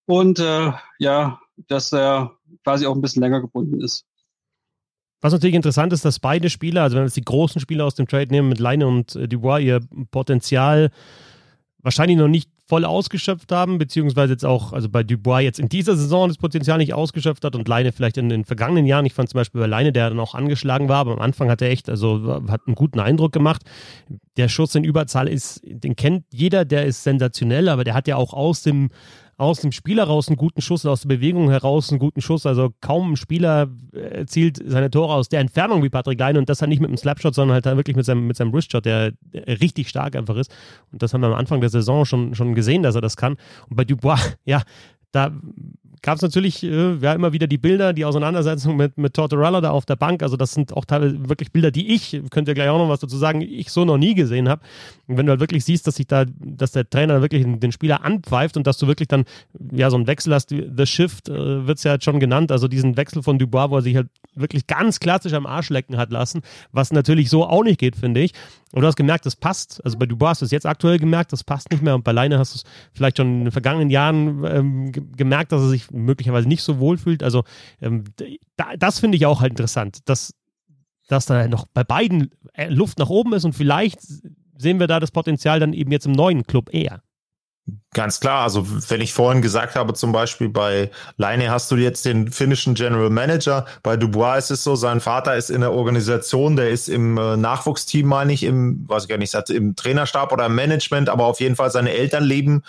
[0.07, 4.07] Und äh, ja, dass er quasi auch ein bisschen länger gebunden ist.
[5.25, 7.95] Was natürlich interessant ist, dass beide Spieler, also wenn wir jetzt die großen Spieler aus
[7.95, 10.91] dem Trade nehmen, mit Leine und äh, Dubois, ihr Potenzial
[11.79, 15.97] wahrscheinlich noch nicht voll ausgeschöpft haben, beziehungsweise jetzt auch, also bei Dubois jetzt in dieser
[15.97, 19.07] Saison das Potenzial nicht ausgeschöpft hat und Leine vielleicht in den vergangenen Jahren.
[19.07, 21.63] Ich fand zum Beispiel bei Leine, der dann auch angeschlagen war, aber am Anfang hat
[21.63, 23.63] er echt, also hat einen guten Eindruck gemacht.
[24.37, 28.17] Der Schuss in Überzahl ist, den kennt jeder, der ist sensationell, aber der hat ja
[28.17, 28.91] auch aus dem
[29.45, 32.47] aus dem Spiel heraus einen guten Schuss, aus der Bewegung heraus einen guten Schuss.
[32.47, 36.61] Also kaum ein Spieler erzielt seine Tore aus der Entfernung wie Patrick Leine und das
[36.61, 39.61] halt nicht mit einem Slapshot, sondern halt wirklich mit seinem, mit seinem Wristshot, der, der
[39.61, 40.55] richtig stark einfach ist.
[40.93, 43.37] Und das haben wir am Anfang der Saison schon, schon gesehen, dass er das kann.
[43.69, 44.63] Und bei Dubois, ja,
[45.15, 45.33] da
[46.05, 49.71] gab es natürlich äh, ja, immer wieder die Bilder, die Auseinandersetzung mit, mit Tortorella da
[49.71, 50.23] auf der Bank.
[50.23, 53.01] Also das sind auch teilweise wirklich Bilder, die ich, könnt ihr gleich auch noch was
[53.01, 54.61] dazu sagen, ich so noch nie gesehen habe.
[55.07, 58.05] Und wenn du halt wirklich siehst, dass sich da, dass der Trainer wirklich den Spieler
[58.05, 59.25] anpfeift und dass du wirklich dann
[59.73, 62.69] ja so einen Wechsel hast, The Shift äh, wird es ja jetzt schon genannt, also
[62.69, 66.11] diesen Wechsel von Dubois, wo er sich halt wirklich ganz klassisch am Arsch lecken hat
[66.11, 68.33] lassen, was natürlich so auch nicht geht, finde ich.
[68.75, 69.81] Und du hast gemerkt, das passt.
[69.85, 71.95] Also bei Dubois hast du es jetzt aktuell gemerkt, das passt nicht mehr.
[71.95, 75.63] Und bei Leine hast du es vielleicht schon in den vergangenen Jahren ähm, gemerkt, dass
[75.63, 77.23] er sich möglicherweise nicht so wohl fühlt.
[77.23, 77.45] Also
[77.81, 78.05] ähm,
[78.57, 80.35] da, das finde ich auch halt interessant, dass,
[81.09, 84.01] dass da noch bei beiden äh, Luft nach oben ist und vielleicht
[84.57, 87.03] sehen wir da das Potenzial dann eben jetzt im neuen Club eher.
[87.95, 92.05] Ganz klar, also wenn ich vorhin gesagt habe, zum Beispiel bei Leine hast du jetzt
[92.05, 96.57] den finnischen General Manager, bei Dubois ist es so, sein Vater ist in der Organisation,
[96.57, 100.47] der ist im äh, Nachwuchsteam, meine ich, im, weiß ich gar nicht, im Trainerstab oder
[100.47, 102.65] im Management, aber auf jeden Fall seine Eltern leben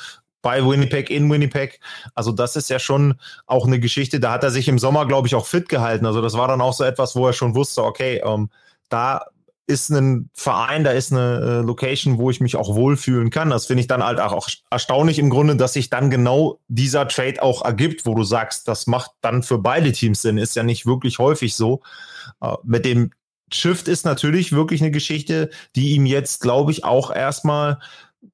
[0.45, 1.79] bei Winnipeg, in Winnipeg.
[2.13, 3.15] Also das ist ja schon
[3.47, 6.05] auch eine Geschichte, da hat er sich im Sommer, glaube ich, auch fit gehalten.
[6.05, 8.51] Also das war dann auch so etwas, wo er schon wusste, okay, ähm,
[8.87, 9.25] da
[9.65, 13.49] ist ein Verein, da ist eine äh, Location, wo ich mich auch wohlfühlen kann.
[13.49, 17.41] Das finde ich dann halt auch erstaunlich im Grunde, dass sich dann genau dieser Trade
[17.41, 20.37] auch ergibt, wo du sagst, das macht dann für beide Teams Sinn.
[20.37, 21.81] Ist ja nicht wirklich häufig so.
[22.39, 23.09] Äh, mit dem
[23.51, 27.79] Shift ist natürlich wirklich eine Geschichte, die ihm jetzt, glaube ich, auch erstmal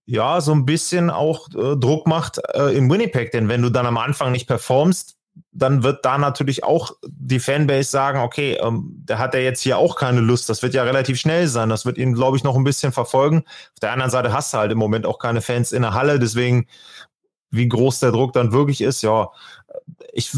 [0.06, 3.32] ja, so ein bisschen auch äh, Druck macht äh, in Winnipeg.
[3.32, 5.18] Denn wenn du dann am Anfang nicht performst,
[5.54, 9.78] dann wird da natürlich auch die Fanbase sagen, okay, ähm, der hat ja jetzt hier
[9.78, 10.50] auch keine Lust.
[10.50, 11.70] Das wird ja relativ schnell sein.
[11.70, 13.44] Das wird ihn, glaube ich, noch ein bisschen verfolgen.
[13.46, 16.20] Auf der anderen Seite hast du halt im Moment auch keine Fans in der Halle.
[16.20, 16.68] Deswegen,
[17.50, 19.30] wie groß der Druck dann wirklich ist, ja,
[20.14, 20.32] ich,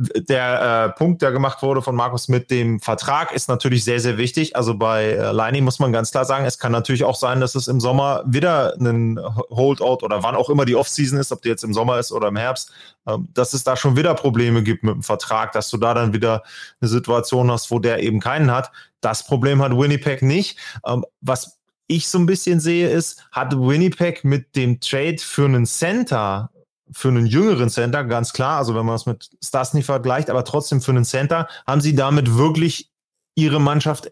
[0.00, 4.16] der äh, Punkt, der gemacht wurde von Markus mit dem Vertrag, ist natürlich sehr, sehr
[4.16, 4.56] wichtig.
[4.56, 7.54] Also bei äh, Leini muss man ganz klar sagen, es kann natürlich auch sein, dass
[7.54, 11.50] es im Sommer wieder einen Holdout oder wann auch immer die Offseason ist, ob die
[11.50, 12.72] jetzt im Sommer ist oder im Herbst,
[13.06, 16.14] äh, dass es da schon wieder Probleme gibt mit dem Vertrag, dass du da dann
[16.14, 16.44] wieder
[16.80, 18.72] eine Situation hast, wo der eben keinen hat.
[19.02, 20.58] Das Problem hat Winnipeg nicht.
[20.86, 21.58] Ähm, was
[21.88, 26.50] ich so ein bisschen sehe, ist, hat Winnipeg mit dem Trade für einen Center
[26.92, 30.80] für einen jüngeren Center, ganz klar, also wenn man es mit Stasny vergleicht, aber trotzdem
[30.80, 32.90] für einen Center, haben sie damit wirklich
[33.34, 34.10] ihre Mannschaft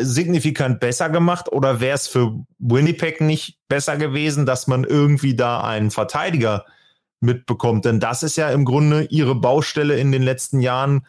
[0.00, 5.62] signifikant besser gemacht oder wäre es für Winnipeg nicht besser gewesen, dass man irgendwie da
[5.62, 6.64] einen Verteidiger
[7.20, 7.84] mitbekommt?
[7.84, 11.06] Denn das ist ja im Grunde ihre Baustelle in den letzten Jahren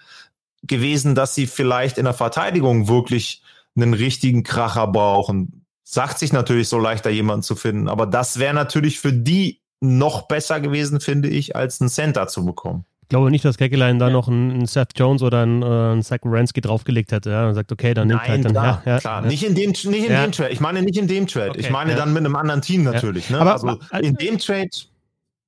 [0.63, 3.43] gewesen, dass sie vielleicht in der Verteidigung wirklich
[3.75, 5.65] einen richtigen Kracher brauchen.
[5.83, 10.27] Sagt sich natürlich so leichter, jemanden zu finden, aber das wäre natürlich für die noch
[10.27, 12.85] besser gewesen, finde ich, als einen Center zu bekommen.
[13.09, 14.13] Ich glaube nicht, dass Keckelein da ja.
[14.13, 17.31] noch einen Seth Jones oder einen, äh, einen Zach Wierenski draufgelegt hätte.
[17.31, 18.51] Ja, und sagt, okay, dann nimmt halt dann.
[18.51, 19.21] Klar, ja, klar.
[19.23, 20.51] Nicht in dem, nicht in dem Trade.
[20.51, 21.49] Ich meine nicht in dem Trade.
[21.49, 23.31] Okay, ich meine dann mit einem anderen Team natürlich.
[23.31, 23.39] Ne?
[23.39, 24.69] Aber, also in dem Trade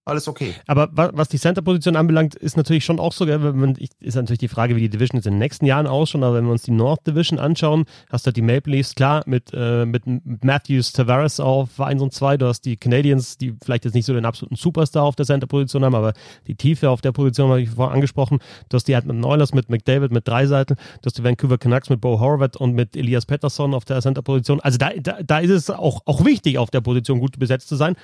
[0.03, 0.55] alles okay.
[0.65, 4.75] Aber was die Center-Position anbelangt, ist natürlich schon auch so, man, ist natürlich die Frage,
[4.75, 7.37] wie die Division in den nächsten Jahren ausschauen, aber wenn wir uns die North Division
[7.37, 10.03] anschauen, hast du halt die Maple Leafs, klar, mit, äh, mit
[10.43, 14.13] Matthews Tavares auf 1 und 2, du hast die Canadiens, die vielleicht jetzt nicht so
[14.13, 16.13] den absoluten Superstar auf der Center-Position haben, aber
[16.47, 19.69] die Tiefe auf der Position habe ich vorher angesprochen, du hast die Edmonton Oilers mit
[19.69, 23.27] McDavid mit drei Seiten, du hast die Vancouver Canucks mit Bo Horvath und mit Elias
[23.27, 26.81] Pettersson auf der Center-Position, also da, da, da ist es auch, auch wichtig, auf der
[26.81, 27.95] Position gut besetzt zu sein.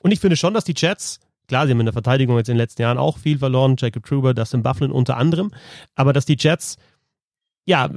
[0.00, 2.54] Und ich finde schon, dass die Jets Klar, sie haben in der Verteidigung jetzt in
[2.54, 5.50] den letzten Jahren auch viel verloren, Jacob Truber, Dustin Bufflin unter anderem.
[5.94, 6.76] Aber dass die Jets,
[7.64, 7.90] ja,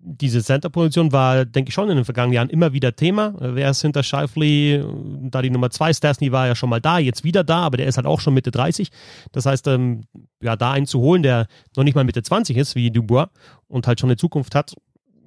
[0.00, 3.34] diese Center-Position war, denke ich, schon in den vergangenen Jahren immer wieder Thema.
[3.38, 4.82] Wer ist hinter Scheifly?
[5.22, 7.86] Da die Nummer zwei, Stasny war ja schon mal da, jetzt wieder da, aber der
[7.86, 8.88] ist halt auch schon Mitte 30.
[9.32, 10.02] Das heißt, ähm,
[10.42, 13.28] ja, da einen zu holen, der noch nicht mal Mitte 20 ist, wie Dubois,
[13.66, 14.74] und halt schon eine Zukunft hat,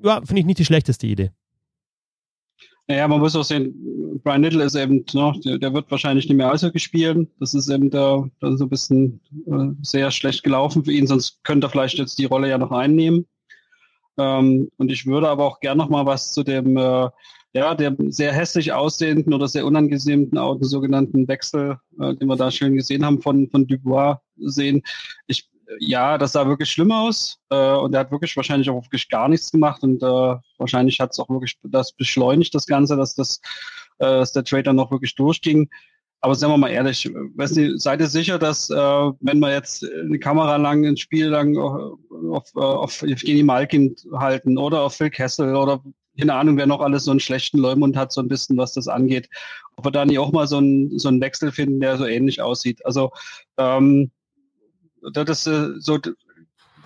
[0.04, 1.32] ja, finde ich nicht die schlechteste Idee.
[2.92, 6.52] Naja, man muss auch sehen, Brian Little ist eben, ne, der, wird wahrscheinlich nicht mehr
[6.52, 7.30] Eishockey spielen.
[7.40, 11.42] Das ist eben da, das ist ein bisschen äh, sehr schlecht gelaufen für ihn, sonst
[11.46, 13.28] könnte er vielleicht jetzt die Rolle ja noch einnehmen.
[14.18, 17.08] Ähm, und ich würde aber auch gern noch mal was zu dem, äh,
[17.54, 22.76] ja, dem sehr hässlich aussehenden oder sehr unangenehmen sogenannten Wechsel, äh, den wir da schön
[22.76, 24.82] gesehen haben von, von Dubois sehen.
[25.28, 29.10] Ich ja, das sah wirklich schlimm aus äh, und er hat wirklich wahrscheinlich auch wirklich
[29.10, 33.16] gar nichts gemacht und äh, wahrscheinlich hat es auch wirklich das beschleunigt, das Ganze, dass,
[33.16, 33.40] das,
[34.00, 35.70] äh, dass der Trader noch wirklich durchging.
[36.24, 39.84] Aber sagen wir mal ehrlich, weißt du, seid ihr sicher, dass äh, wenn wir jetzt
[39.84, 41.98] eine Kamera lang, ein Spiel lang auf,
[42.30, 45.82] auf, auf Evgeny Malkin halten oder auf Phil Kessel oder
[46.20, 48.88] keine Ahnung, wer noch alles so einen schlechten Leumund hat, so ein bisschen, was das
[48.88, 49.30] angeht,
[49.78, 52.42] ob wir da nicht auch mal so einen, so einen Wechsel finden, der so ähnlich
[52.42, 52.86] aussieht.
[52.86, 53.12] Also
[53.58, 54.12] ähm,
[55.14, 56.00] das ist äh, so,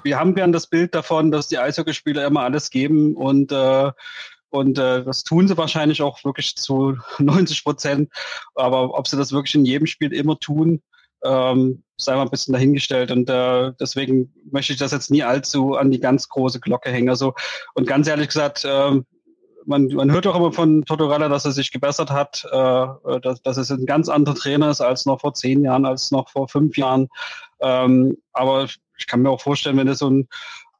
[0.03, 3.91] wir haben gern das Bild davon, dass die Eishockeyspieler immer alles geben und äh,
[4.49, 8.09] und äh, das tun sie wahrscheinlich auch wirklich zu 90 Prozent.
[8.53, 10.81] Aber ob sie das wirklich in jedem Spiel immer tun,
[11.25, 13.11] ähm, sei mal ein bisschen dahingestellt.
[13.11, 17.09] Und deswegen möchte ich das jetzt nie allzu an die ganz große Glocke hängen.
[17.09, 17.33] Also,
[17.73, 19.01] und ganz ehrlich gesagt, äh,
[19.65, 23.57] man, man hört auch immer von Tortorella, dass er sich gebessert hat, äh, dass, dass
[23.57, 26.77] es ein ganz anderer Trainer ist als noch vor zehn Jahren, als noch vor fünf
[26.77, 27.07] Jahren.
[27.59, 30.27] Ähm, aber ich kann mir auch vorstellen, wenn du so einen,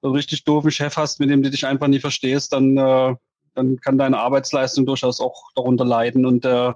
[0.01, 3.15] so einen richtig doofen Chef hast, mit dem du dich einfach nie verstehst, dann, äh,
[3.53, 6.25] dann kann deine Arbeitsleistung durchaus auch darunter leiden.
[6.25, 6.73] Und äh,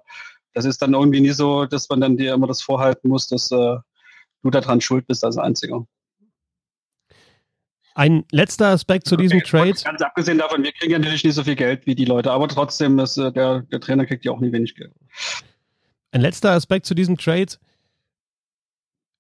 [0.54, 3.52] das ist dann irgendwie nie so, dass man dann dir immer das vorhalten muss, dass
[3.52, 3.78] äh,
[4.43, 5.86] du daran schuld bist als Einziger.
[7.95, 9.73] Ein letzter Aspekt zu diesem Trade.
[9.84, 12.47] Ganz abgesehen davon, wir kriegen ja natürlich nicht so viel Geld wie die Leute, aber
[12.47, 14.93] trotzdem, ist, äh, der, der Trainer kriegt ja auch nie wenig Geld.
[16.12, 17.54] Ein letzter Aspekt zu diesem Trade.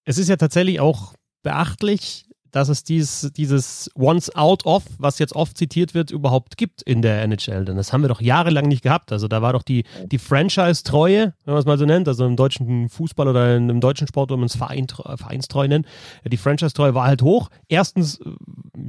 [0.05, 5.35] Es ist ja tatsächlich auch beachtlich, dass es dies, dieses Once Out of, was jetzt
[5.35, 7.65] oft zitiert wird, überhaupt gibt in der NHL.
[7.65, 9.11] Denn das haben wir doch jahrelang nicht gehabt.
[9.11, 12.35] Also da war doch die, die Franchise-Treue, wenn man es mal so nennt, also im
[12.35, 15.85] deutschen Fußball oder im deutschen Sport, man es Verein, Vereinstreu nennt,
[16.25, 17.49] die Franchise-Treue war halt hoch.
[17.67, 18.29] Erstens, äh,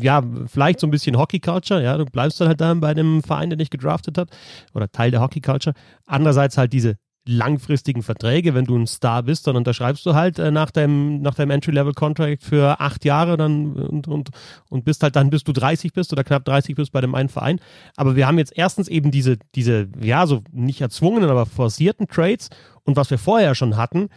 [0.00, 3.50] ja, vielleicht so ein bisschen Hockey-Culture, ja, du bleibst dann halt da bei einem Verein,
[3.50, 4.30] der dich gedraftet hat
[4.74, 5.74] oder Teil der Hockey-Culture.
[6.06, 10.50] Andererseits halt diese langfristigen Verträge, wenn du ein Star bist, dann unterschreibst du halt äh,
[10.50, 14.30] nach deinem, nach deinem Entry-Level-Contract für acht Jahre dann und, und,
[14.68, 17.28] und bist halt dann, bis du 30 bist oder knapp 30 bist bei dem einen
[17.28, 17.60] Verein.
[17.96, 22.48] Aber wir haben jetzt erstens eben diese, diese, ja, so nicht erzwungenen, aber forcierten Trades
[22.84, 24.08] und was wir vorher schon hatten,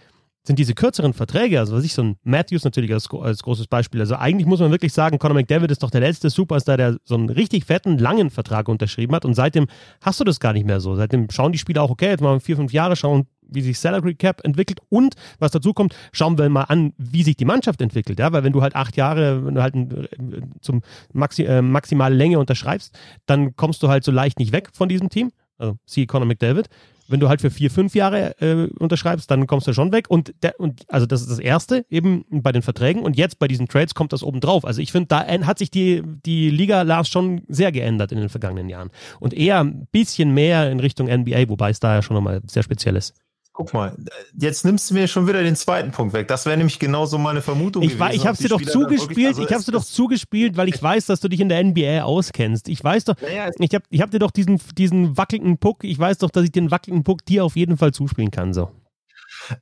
[0.45, 4.01] sind diese kürzeren Verträge, also was ich so ein Matthews natürlich als, als großes Beispiel.
[4.01, 7.15] Also eigentlich muss man wirklich sagen, Conor McDavid ist doch der letzte Superstar, der so
[7.15, 9.67] einen richtig fetten, langen Vertrag unterschrieben hat und seitdem
[10.01, 10.95] hast du das gar nicht mehr so.
[10.95, 13.79] Seitdem schauen die Spieler auch, okay, jetzt machen wir vier, fünf Jahre, schauen, wie sich
[13.79, 17.81] Salary Cap entwickelt und was dazu kommt, schauen wir mal an, wie sich die Mannschaft
[17.81, 20.81] entwickelt, ja, weil wenn du halt acht Jahre, wenn du halt äh, zum
[21.13, 25.09] Maxi, äh, maximale Länge unterschreibst, dann kommst du halt so leicht nicht weg von diesem
[25.09, 25.31] Team.
[25.57, 26.67] Also, see Conor McDavid.
[27.07, 30.09] Wenn du halt für vier, fünf Jahre äh, unterschreibst, dann kommst du schon weg.
[30.09, 33.03] Und, der, und also das ist das Erste eben bei den Verträgen.
[33.03, 34.65] Und jetzt bei diesen Trades kommt das obendrauf.
[34.65, 38.29] Also ich finde, da hat sich die, die Liga Lars schon sehr geändert in den
[38.29, 38.89] vergangenen Jahren.
[39.19, 42.63] Und eher ein bisschen mehr in Richtung NBA, wobei es da ja schon nochmal sehr
[42.63, 43.13] speziell ist.
[43.55, 43.95] Guck mal,
[44.35, 46.27] jetzt nimmst du mir schon wieder den zweiten Punkt weg.
[46.27, 48.15] Das wäre nämlich genauso meine Vermutung ich gewesen.
[48.15, 51.05] Ich habe dir doch zugespielt, wirklich, also ich habe dir doch zugespielt, weil ich weiß,
[51.05, 52.67] dass du dich in der NBA auskennst.
[52.67, 55.99] Ich weiß doch, naja, ich habe ich hab dir doch diesen, diesen wackelnden Puck, ich
[55.99, 58.55] weiß doch, dass ich den wackelnden Puck dir auf jeden Fall zuspielen kann.
[58.55, 58.71] So.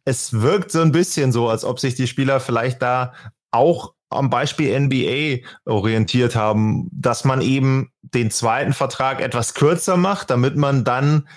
[0.06, 3.12] Es wirkt so ein bisschen so, als ob sich die Spieler vielleicht da
[3.51, 10.30] auch am Beispiel NBA orientiert haben, dass man eben den zweiten Vertrag etwas kürzer macht,
[10.30, 11.27] damit man dann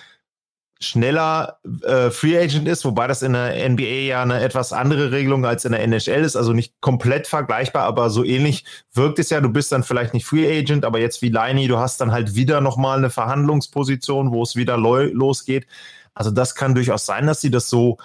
[0.85, 5.45] schneller äh, Free Agent ist, wobei das in der NBA ja eine etwas andere Regelung
[5.45, 9.41] als in der NHL ist, also nicht komplett vergleichbar, aber so ähnlich wirkt es ja.
[9.41, 12.35] Du bist dann vielleicht nicht Free Agent, aber jetzt wie Leini, du hast dann halt
[12.35, 15.67] wieder nochmal eine Verhandlungsposition, wo es wieder losgeht.
[16.13, 17.97] Also das kann durchaus sein, dass sie das so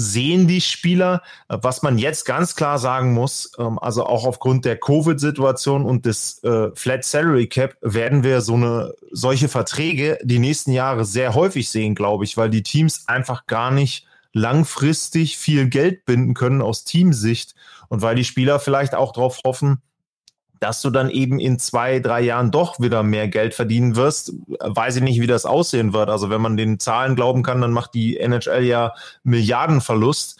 [0.00, 1.22] sehen die Spieler.
[1.48, 6.42] Was man jetzt ganz klar sagen muss, ähm, also auch aufgrund der Covid-Situation und des
[6.44, 11.68] äh, Flat Salary Cap werden wir so eine solche Verträge die nächsten Jahre sehr häufig
[11.68, 16.84] sehen, glaube ich, weil die Teams einfach gar nicht langfristig viel Geld binden können aus
[16.84, 17.56] Teamsicht
[17.88, 19.82] und weil die Spieler vielleicht auch darauf hoffen,
[20.60, 24.32] dass du dann eben in zwei, drei Jahren doch wieder mehr Geld verdienen wirst.
[24.60, 26.10] Weiß ich nicht, wie das aussehen wird.
[26.10, 28.92] Also wenn man den Zahlen glauben kann, dann macht die NHL ja
[29.22, 30.38] Milliardenverlust.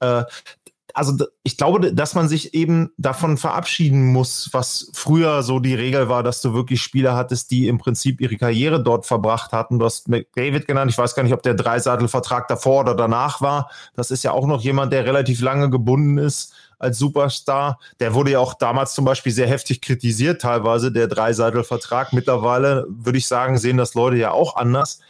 [0.00, 0.24] Äh,
[0.94, 6.08] also ich glaube, dass man sich eben davon verabschieden muss, was früher so die Regel
[6.08, 9.78] war, dass du wirklich Spieler hattest, die im Prinzip ihre Karriere dort verbracht hatten.
[9.78, 10.90] Du hast McDavid genannt.
[10.90, 13.70] Ich weiß gar nicht, ob der Dreisattelvertrag davor oder danach war.
[13.94, 17.78] Das ist ja auch noch jemand, der relativ lange gebunden ist als Superstar.
[18.00, 22.12] Der wurde ja auch damals zum Beispiel sehr heftig kritisiert, teilweise der Dreiseitel-Vertrag.
[22.12, 25.00] Mittlerweile würde ich sagen, sehen das Leute ja auch anders.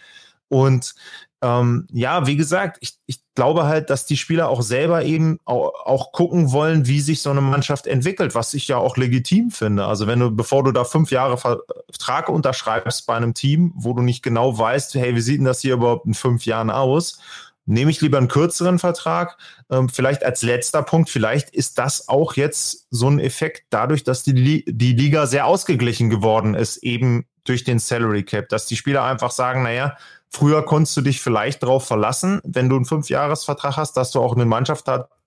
[0.48, 0.94] Und
[1.40, 5.72] ähm, ja, wie gesagt, ich, ich glaube halt, dass die Spieler auch selber eben auch,
[5.87, 9.87] auch, gucken wollen, wie sich so eine Mannschaft entwickelt, was ich ja auch legitim finde.
[9.87, 14.02] Also wenn du, bevor du da fünf Jahre Vertrag unterschreibst bei einem Team, wo du
[14.02, 17.20] nicht genau weißt, hey, wie sieht denn das hier überhaupt in fünf Jahren aus?
[17.68, 19.37] Nehme ich lieber einen kürzeren Vertrag.
[19.70, 24.22] Ähm, vielleicht als letzter Punkt, vielleicht ist das auch jetzt so ein Effekt dadurch, dass
[24.22, 29.04] die, die Liga sehr ausgeglichen geworden ist, eben durch den Salary Cap, dass die Spieler
[29.04, 29.96] einfach sagen, naja,
[30.31, 34.35] früher konntest du dich vielleicht darauf verlassen, wenn du einen Fünfjahresvertrag hast, dass du auch
[34.35, 34.87] eine Mannschaft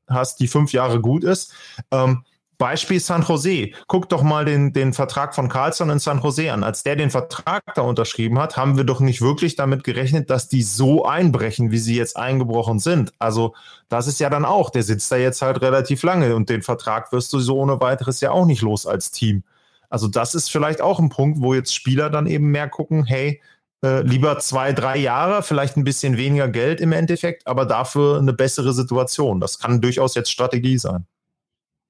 [0.09, 1.53] hast, die fünf Jahre gut ist.
[1.91, 2.23] Ähm,
[2.61, 3.71] Beispiel San Jose.
[3.87, 6.63] Guck doch mal den, den Vertrag von Carlson in San Jose an.
[6.63, 10.47] Als der den Vertrag da unterschrieben hat, haben wir doch nicht wirklich damit gerechnet, dass
[10.47, 13.13] die so einbrechen, wie sie jetzt eingebrochen sind.
[13.17, 13.55] Also
[13.89, 17.11] das ist ja dann auch, der sitzt da jetzt halt relativ lange und den Vertrag
[17.11, 19.43] wirst du so ohne weiteres ja auch nicht los als Team.
[19.89, 23.41] Also das ist vielleicht auch ein Punkt, wo jetzt Spieler dann eben mehr gucken, hey,
[23.83, 28.31] Äh, lieber zwei, drei Jahre, vielleicht ein bisschen weniger Geld im Endeffekt, aber dafür eine
[28.31, 29.39] bessere Situation.
[29.39, 31.07] Das kann durchaus jetzt Strategie sein.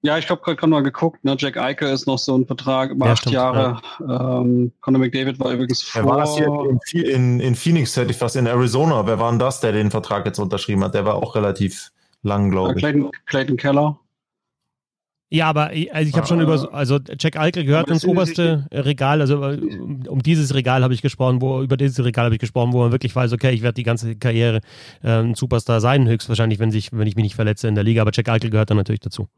[0.03, 1.23] Ja, ich habe gerade mal geguckt.
[1.23, 1.35] Ne?
[1.37, 3.81] Jack Eiche ist noch so ein Vertrag über ja, acht stimmt, Jahre.
[3.99, 4.41] Ja.
[4.41, 6.01] Ähm, Conor McDavid war übrigens vor.
[6.01, 9.05] Wer war das hier in, in, in, Phoenix, hätte ich fast in Arizona?
[9.05, 10.95] Wer war denn das, der den Vertrag jetzt unterschrieben hat?
[10.95, 11.91] Der war auch relativ
[12.23, 12.77] lang, glaube ich.
[12.79, 13.99] Clayton, Clayton Keller.
[15.33, 19.41] Ja, aber also ich habe schon über, also Jack Eichel gehört ins oberste Regal, also
[19.41, 19.61] äh,
[20.09, 22.91] um dieses Regal habe ich gesprochen, wo über dieses Regal habe ich gesprochen, wo man
[22.91, 24.59] wirklich weiß, okay, ich werde die ganze Karriere
[25.01, 28.01] äh, ein Superstar sein, höchstwahrscheinlich, wenn, sich, wenn ich mich nicht verletze in der Liga,
[28.01, 29.29] aber Jack Eichel gehört dann natürlich dazu.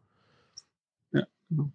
[1.58, 1.66] Ja.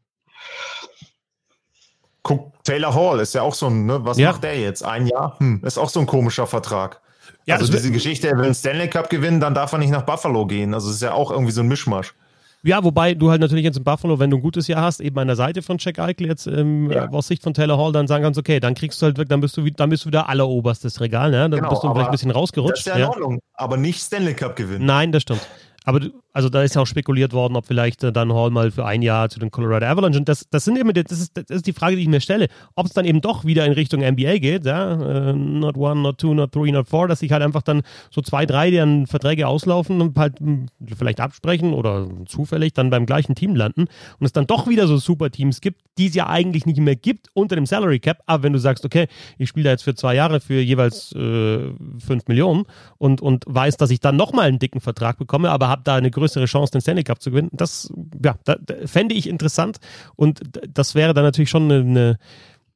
[2.22, 4.04] Guck, Taylor Hall ist ja auch so ein, ne?
[4.04, 4.32] was ja.
[4.32, 4.84] macht der jetzt?
[4.84, 5.38] Ein Jahr?
[5.38, 7.00] Hm, ist auch so ein komischer Vertrag.
[7.46, 10.02] Ja, also diese Geschichte, er will einen Stanley Cup gewinnen, dann darf er nicht nach
[10.02, 10.74] Buffalo gehen.
[10.74, 12.14] Also ist ja auch irgendwie so ein Mischmasch.
[12.62, 15.18] Ja, wobei du halt natürlich jetzt in Buffalo, wenn du ein gutes Jahr hast, eben
[15.18, 17.08] an der Seite von Jack Eichel jetzt ähm, ja.
[17.08, 19.56] aus Sicht von Taylor Hall dann sagen kannst, okay, dann kriegst du halt, dann bist
[19.56, 21.38] du, dann bist du wieder alleroberstes Regal, ne?
[21.38, 22.86] Dann genau, bist du vielleicht ein bisschen rausgerutscht.
[22.86, 24.84] Das ist ja in Ordnung, aber nicht Stanley Cup gewinnen.
[24.84, 25.46] Nein, das stimmt.
[25.84, 26.00] Aber
[26.38, 29.02] also da ist ja auch spekuliert worden, ob vielleicht äh, dann Hall mal für ein
[29.02, 30.20] Jahr zu den Colorado Avalanche.
[30.20, 32.46] Und das, das sind eben, das ist, das ist die Frage, die ich mir stelle,
[32.76, 36.18] ob es dann eben doch wieder in Richtung NBA geht, ja, äh, not one, not
[36.18, 39.48] two, not three, not four, dass sich halt einfach dann so zwei, drei, deren Verträge
[39.48, 43.86] auslaufen und halt hm, vielleicht absprechen oder zufällig dann beim gleichen Team landen
[44.20, 46.94] und es dann doch wieder so super Teams gibt, die es ja eigentlich nicht mehr
[46.94, 48.22] gibt unter dem Salary Cap.
[48.26, 51.72] Aber wenn du sagst, okay, ich spiele da jetzt für zwei Jahre für jeweils äh,
[51.98, 52.62] fünf Millionen
[52.96, 56.12] und, und weiß, dass ich dann nochmal einen dicken Vertrag bekomme, aber habe da eine
[56.12, 57.50] größere Chance, den Stanley Cup zu gewinnen.
[57.52, 57.92] Das
[58.24, 59.78] ja, da, da fände ich interessant
[60.16, 60.40] und
[60.72, 62.18] das wäre dann natürlich schon eine,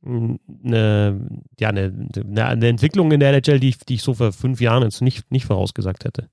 [0.04, 1.92] eine, ja, eine,
[2.36, 5.30] eine, Entwicklung in der NHL, die ich, die ich so vor fünf Jahren jetzt nicht,
[5.30, 6.28] nicht vorausgesagt hätte.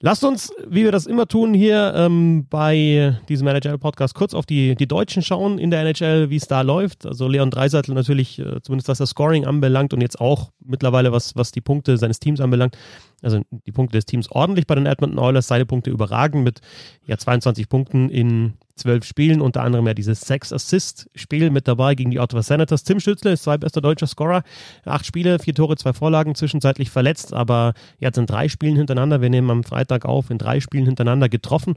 [0.00, 4.74] Lasst uns, wie wir das immer tun, hier ähm, bei diesem NHL-Podcast kurz auf die,
[4.76, 7.06] die Deutschen schauen in der NHL, wie es da läuft.
[7.06, 11.34] Also Leon Dreiseitel natürlich, äh, zumindest was das Scoring anbelangt und jetzt auch mittlerweile, was,
[11.34, 12.76] was die Punkte seines Teams anbelangt,
[13.22, 16.60] also die Punkte des Teams ordentlich bei den Edmonton Oilers, seine Punkte überragen mit
[17.06, 22.20] ja, 22 Punkten in zwölf Spielen, unter anderem ja dieses Sex-Assist-Spiel mit dabei gegen die
[22.20, 22.84] Ottawa Senators.
[22.84, 24.42] Tim Stützle ist zweitbester deutscher Scorer.
[24.84, 29.20] Acht Spiele, vier Tore, zwei Vorlagen, zwischenzeitlich verletzt, aber er hat in drei Spielen hintereinander,
[29.20, 31.74] wir nehmen am Freitag auf, in drei Spielen hintereinander getroffen.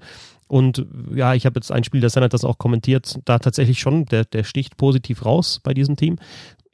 [0.48, 4.26] Und ja, ich habe jetzt ein Spiel der Senators auch kommentiert, da tatsächlich schon, der,
[4.26, 6.18] der sticht positiv raus bei diesem Team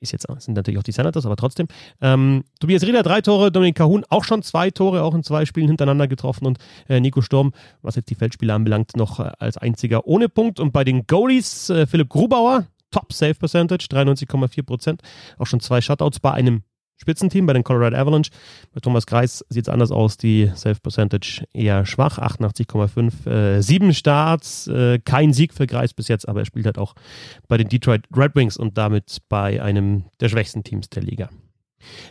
[0.05, 1.67] ist jetzt, sind natürlich auch die Senators, aber trotzdem.
[2.01, 5.67] Ähm, Tobias Rieder drei Tore, Dominik Kahun auch schon zwei Tore, auch in zwei Spielen
[5.67, 10.07] hintereinander getroffen und äh, Nico Sturm, was jetzt die Feldspiele anbelangt, noch äh, als einziger
[10.07, 10.59] ohne Punkt.
[10.59, 15.01] Und bei den Goalies äh, Philipp Grubauer, Top Save Percentage, 93,4 Prozent,
[15.37, 16.63] auch schon zwei Shutouts bei einem
[16.97, 18.31] Spitzenteam bei den Colorado Avalanche.
[18.73, 20.17] Bei Thomas Kreis sieht es anders aus.
[20.17, 23.29] Die Self-Percentage eher schwach, 88,5.
[23.29, 26.95] Äh, sieben Starts, äh, kein Sieg für Kreis bis jetzt, aber er spielt halt auch
[27.47, 31.29] bei den Detroit Red Wings und damit bei einem der schwächsten Teams der Liga.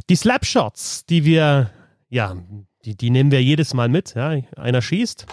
[0.08, 1.70] Die Slapshots, die wir,
[2.08, 2.36] ja,
[2.84, 4.14] die, die nehmen wir jedes Mal mit.
[4.14, 4.36] Ja.
[4.56, 5.26] Einer schießt,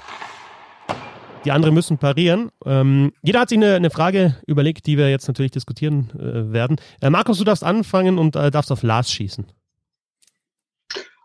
[1.45, 2.51] die anderen müssen parieren.
[2.65, 6.77] Ähm, jeder hat sich eine, eine, Frage überlegt, die wir jetzt natürlich diskutieren äh, werden.
[7.01, 9.45] Äh, Markus, du darfst anfangen und äh, darfst auf Lars schießen.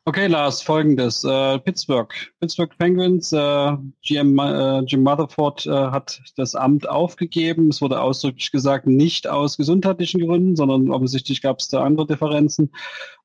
[0.09, 1.25] Okay, Lars, folgendes.
[1.25, 2.15] Äh, Pittsburgh.
[2.39, 7.71] Pittsburgh Penguins, äh, GM äh, Jim Motherford hat das Amt aufgegeben.
[7.71, 12.71] Es wurde ausdrücklich gesagt, nicht aus gesundheitlichen Gründen, sondern offensichtlich gab es da andere Differenzen.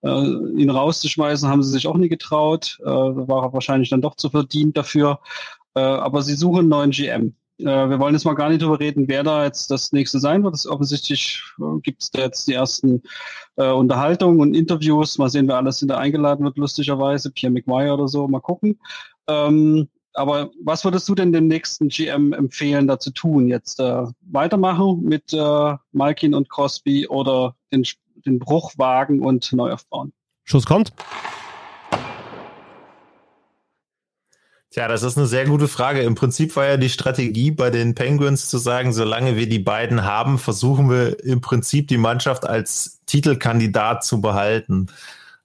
[0.03, 2.79] ihn rauszuschmeißen haben sie sich auch nie getraut.
[2.81, 5.19] war wahrscheinlich dann doch zu verdient dafür.
[5.75, 7.35] Äh, aber sie suchen einen neuen GM.
[7.59, 10.43] Äh, wir wollen jetzt mal gar nicht darüber reden, wer da jetzt das nächste sein
[10.43, 10.53] wird.
[10.53, 13.01] Das offensichtlich äh, gibt es da jetzt die ersten
[13.57, 15.17] Unterhaltungen und Interviews.
[15.17, 17.31] Mal sehen, wer alles hinter eingeladen wird, lustigerweise.
[17.31, 18.27] Pierre McGuire oder so.
[18.27, 18.79] Mal gucken.
[19.27, 23.47] Ähm, aber was würdest du denn dem nächsten GM empfehlen, da zu tun?
[23.47, 27.85] Jetzt äh, weitermachen mit äh, Malkin und Crosby oder den,
[28.25, 30.11] den Bruch wagen und neu aufbauen?
[30.43, 30.91] Schuss kommt.
[34.71, 36.01] Tja, das ist eine sehr gute Frage.
[36.01, 40.05] Im Prinzip war ja die Strategie bei den Penguins zu sagen, solange wir die beiden
[40.05, 44.87] haben, versuchen wir im Prinzip die Mannschaft als Titelkandidat zu behalten.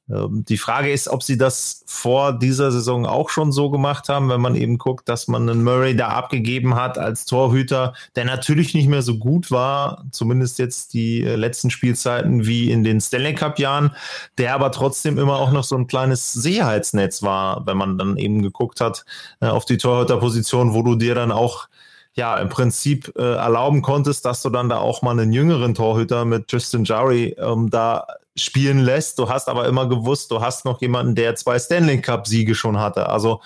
[0.08, 4.28] Ähm, die Frage ist, ob sie das vor dieser Saison auch schon so gemacht haben,
[4.28, 8.74] wenn man eben guckt, dass man einen Murray da abgegeben hat als Torhüter, der natürlich
[8.74, 13.34] nicht mehr so gut war, zumindest jetzt die äh, letzten Spielzeiten wie in den Stanley
[13.34, 13.92] Cup Jahren,
[14.38, 18.42] der aber trotzdem immer auch noch so ein kleines Sicherheitsnetz war, wenn man dann eben
[18.42, 19.04] geguckt hat
[19.40, 21.68] äh, auf die Torhüterposition, wo du dir dann auch
[22.14, 26.24] ja, im Prinzip äh, erlauben konntest, dass du dann da auch mal einen jüngeren Torhüter
[26.24, 29.18] mit Tristan Jarry ähm, da spielen lässt.
[29.18, 33.08] Du hast aber immer gewusst, du hast noch jemanden, der zwei Stanley Cup-Siege schon hatte.
[33.08, 33.40] Also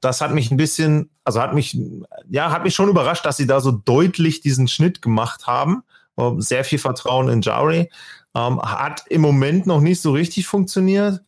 [0.00, 1.78] das hat mich ein bisschen, also hat mich,
[2.28, 5.82] ja, hat mich schon überrascht, dass sie da so deutlich diesen Schnitt gemacht haben.
[6.18, 7.90] Ähm, sehr viel Vertrauen in Jari.
[8.34, 11.22] Ähm, hat im Moment noch nicht so richtig funktioniert.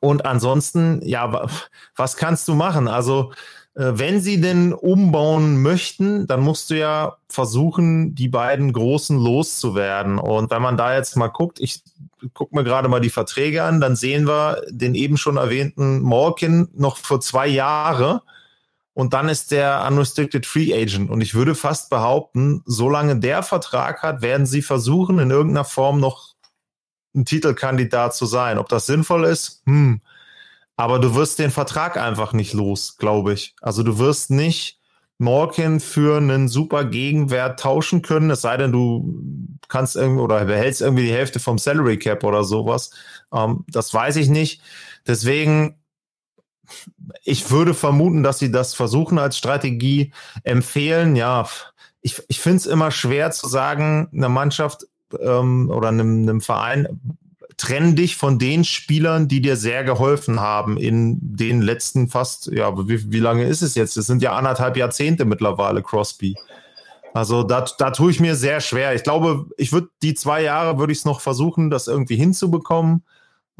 [0.00, 1.48] Und ansonsten, ja,
[1.96, 2.88] was kannst du machen?
[2.88, 3.32] Also,
[3.74, 10.18] äh, wenn sie denn umbauen möchten, dann musst du ja versuchen, die beiden Großen loszuwerden.
[10.18, 11.82] Und wenn man da jetzt mal guckt, ich
[12.34, 16.68] gucke mir gerade mal die Verträge an, dann sehen wir den eben schon erwähnten Morkin
[16.74, 18.22] noch für zwei Jahre.
[18.94, 21.10] Und dann ist der Unrestricted Free Agent.
[21.10, 25.98] Und ich würde fast behaupten, solange der Vertrag hat, werden sie versuchen, in irgendeiner Form
[25.98, 26.34] noch
[27.14, 28.58] ein Titelkandidat zu sein.
[28.58, 29.62] Ob das sinnvoll ist?
[29.64, 30.00] Hm.
[30.76, 33.54] Aber du wirst den Vertrag einfach nicht los, glaube ich.
[33.60, 34.78] Also du wirst nicht
[35.22, 39.18] Morkin für einen super Gegenwert tauschen können, es sei denn, du
[39.68, 42.90] kannst irgendwie oder behältst irgendwie die Hälfte vom Salary Cap oder sowas.
[43.32, 44.60] Ähm, das weiß ich nicht.
[45.06, 45.76] Deswegen,
[47.24, 50.12] ich würde vermuten, dass sie das versuchen als Strategie
[50.44, 51.16] empfehlen.
[51.16, 51.48] Ja,
[52.02, 54.86] ich, ich finde es immer schwer zu sagen, eine Mannschaft
[55.18, 57.00] ähm, oder einem, einem Verein,
[57.62, 62.76] trenn dich von den Spielern, die dir sehr geholfen haben in den letzten fast, ja,
[62.88, 63.96] wie, wie lange ist es jetzt?
[63.96, 66.34] Es sind ja anderthalb Jahrzehnte mittlerweile, Crosby.
[67.14, 68.96] Also da, da tue ich mir sehr schwer.
[68.96, 73.04] Ich glaube, ich würde die zwei Jahre würde ich es noch versuchen, das irgendwie hinzubekommen.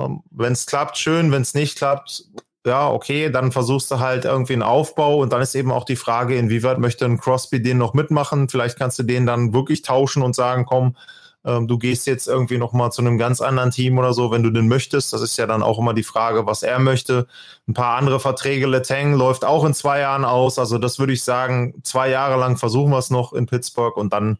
[0.00, 1.30] Ähm, wenn es klappt, schön.
[1.30, 2.24] Wenn es nicht klappt,
[2.66, 5.94] ja, okay, dann versuchst du halt irgendwie einen Aufbau und dann ist eben auch die
[5.94, 8.48] Frage, inwieweit möchte ein Crosby den noch mitmachen?
[8.48, 10.96] Vielleicht kannst du den dann wirklich tauschen und sagen, komm,
[11.44, 14.50] ähm, du gehst jetzt irgendwie nochmal zu einem ganz anderen Team oder so, wenn du
[14.50, 15.12] den möchtest.
[15.12, 17.26] Das ist ja dann auch immer die Frage, was er möchte.
[17.68, 20.58] Ein paar andere Verträge, Letang läuft auch in zwei Jahren aus.
[20.58, 24.12] Also das würde ich sagen, zwei Jahre lang versuchen wir es noch in Pittsburgh und
[24.12, 24.38] dann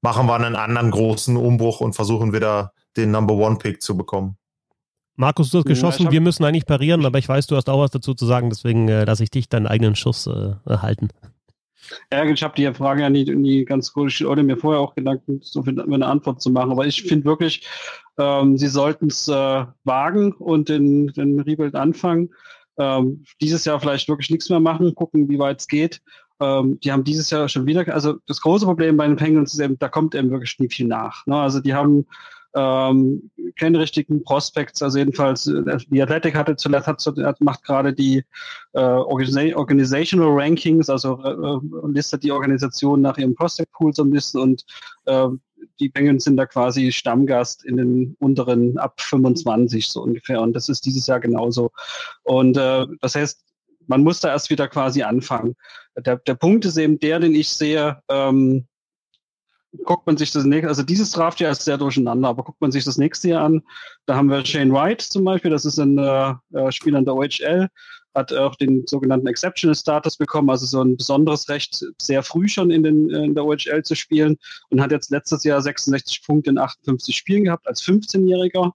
[0.00, 4.36] machen wir einen anderen großen Umbruch und versuchen wieder den Number One Pick zu bekommen.
[5.14, 7.80] Markus, du hast geschossen, ja, wir müssen eigentlich parieren, aber ich weiß, du hast auch
[7.80, 11.10] was dazu zu sagen, deswegen äh, lasse ich dich deinen eigenen Schuss äh, halten.
[12.12, 14.94] Ja, ich habe die Frage ja nie, nie ganz cool gestellt oder mir vorher auch
[14.94, 16.72] Gedanken, so viel eine Antwort zu machen.
[16.72, 17.66] Aber ich finde wirklich,
[18.18, 22.30] ähm, sie sollten es äh, wagen und den, den Rebuild anfangen.
[22.78, 26.00] Ähm, dieses Jahr vielleicht wirklich nichts mehr machen, gucken, wie weit es geht.
[26.40, 29.60] Ähm, die haben dieses Jahr schon wieder, also das große Problem bei den Penguins ist
[29.60, 31.26] eben, da kommt eben wirklich nie viel nach.
[31.26, 31.36] Ne?
[31.36, 32.06] Also die haben
[32.54, 34.82] ähm, keine richtigen Prospects.
[34.82, 38.24] Also jedenfalls, äh, die Athletic hatte zuletzt hat, macht gerade die
[38.72, 44.10] äh, Organizational Rankings, also äh, äh, listet die Organisation nach ihrem Prospect Pool so ein
[44.10, 44.64] bisschen und
[45.06, 45.28] äh,
[45.80, 50.68] die Penguins sind da quasi Stammgast in den unteren ab 25 so ungefähr und das
[50.68, 51.70] ist dieses Jahr genauso.
[52.24, 53.44] Und äh, das heißt,
[53.86, 55.56] man muss da erst wieder quasi anfangen.
[55.96, 58.66] Der, der Punkt ist eben der, den ich sehe, ähm,
[59.84, 62.84] guckt man sich das nächste, also dieses Draftjahr ist sehr durcheinander, aber guckt man sich
[62.84, 63.62] das nächste Jahr an,
[64.06, 67.14] da haben wir Shane Wright zum Beispiel, das ist ein äh, äh Spieler in der
[67.14, 67.68] OHL,
[68.14, 72.70] hat auch den sogenannten Exceptional Status bekommen, also so ein besonderes Recht, sehr früh schon
[72.70, 74.36] in, den, äh, in der OHL zu spielen
[74.70, 78.72] und hat jetzt letztes Jahr 66 Punkte in 58 Spielen gehabt als 15-Jähriger.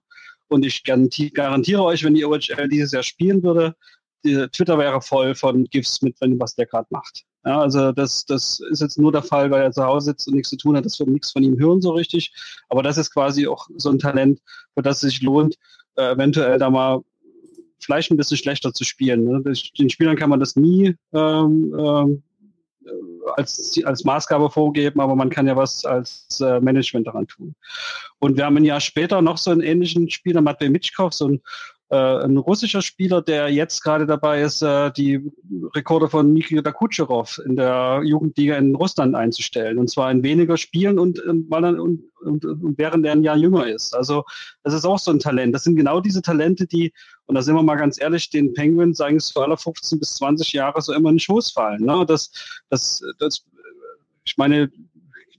[0.48, 3.76] Und ich garantiere euch, wenn die OHL dieses Jahr spielen würde,
[4.22, 7.24] Twitter wäre voll von GIFs mit, wenn was der gerade macht.
[7.44, 10.34] Ja, also das, das ist jetzt nur der Fall, weil er zu Hause sitzt und
[10.34, 12.32] nichts zu tun hat, dass wir nichts von ihm hören so richtig.
[12.68, 14.40] Aber das ist quasi auch so ein Talent,
[14.74, 15.56] für das es sich lohnt,
[15.96, 17.00] äh, eventuell da mal
[17.80, 19.24] vielleicht ein bisschen schlechter zu spielen.
[19.24, 19.54] Ne?
[19.78, 22.22] Den Spielern kann man das nie ähm, ähm,
[23.36, 27.54] als, als Maßgabe vorgeben, aber man kann ja was als äh, Management daran tun.
[28.18, 31.40] Und wir haben ein Jahr später noch so einen ähnlichen Spieler, Matvei Mitschkow, so ein
[31.90, 35.30] äh, ein russischer Spieler, der jetzt gerade dabei ist, äh, die
[35.74, 39.78] Rekorde von Nikita Kutscherow in der Jugendliga in Russland einzustellen.
[39.78, 41.32] Und zwar in weniger Spielen und, er,
[41.80, 43.94] und, und, und während er ein Jahr jünger ist.
[43.96, 44.24] Also
[44.64, 45.54] das ist auch so ein Talent.
[45.54, 46.92] Das sind genau diese Talente, die,
[47.26, 50.52] und da sind wir mal ganz ehrlich, den Penguins eigentlich für alle 15 bis 20
[50.52, 51.84] Jahre so immer in den Schoß fallen.
[51.84, 52.04] Ne?
[52.06, 52.30] Das,
[52.68, 53.44] das, das,
[54.24, 54.70] ich meine,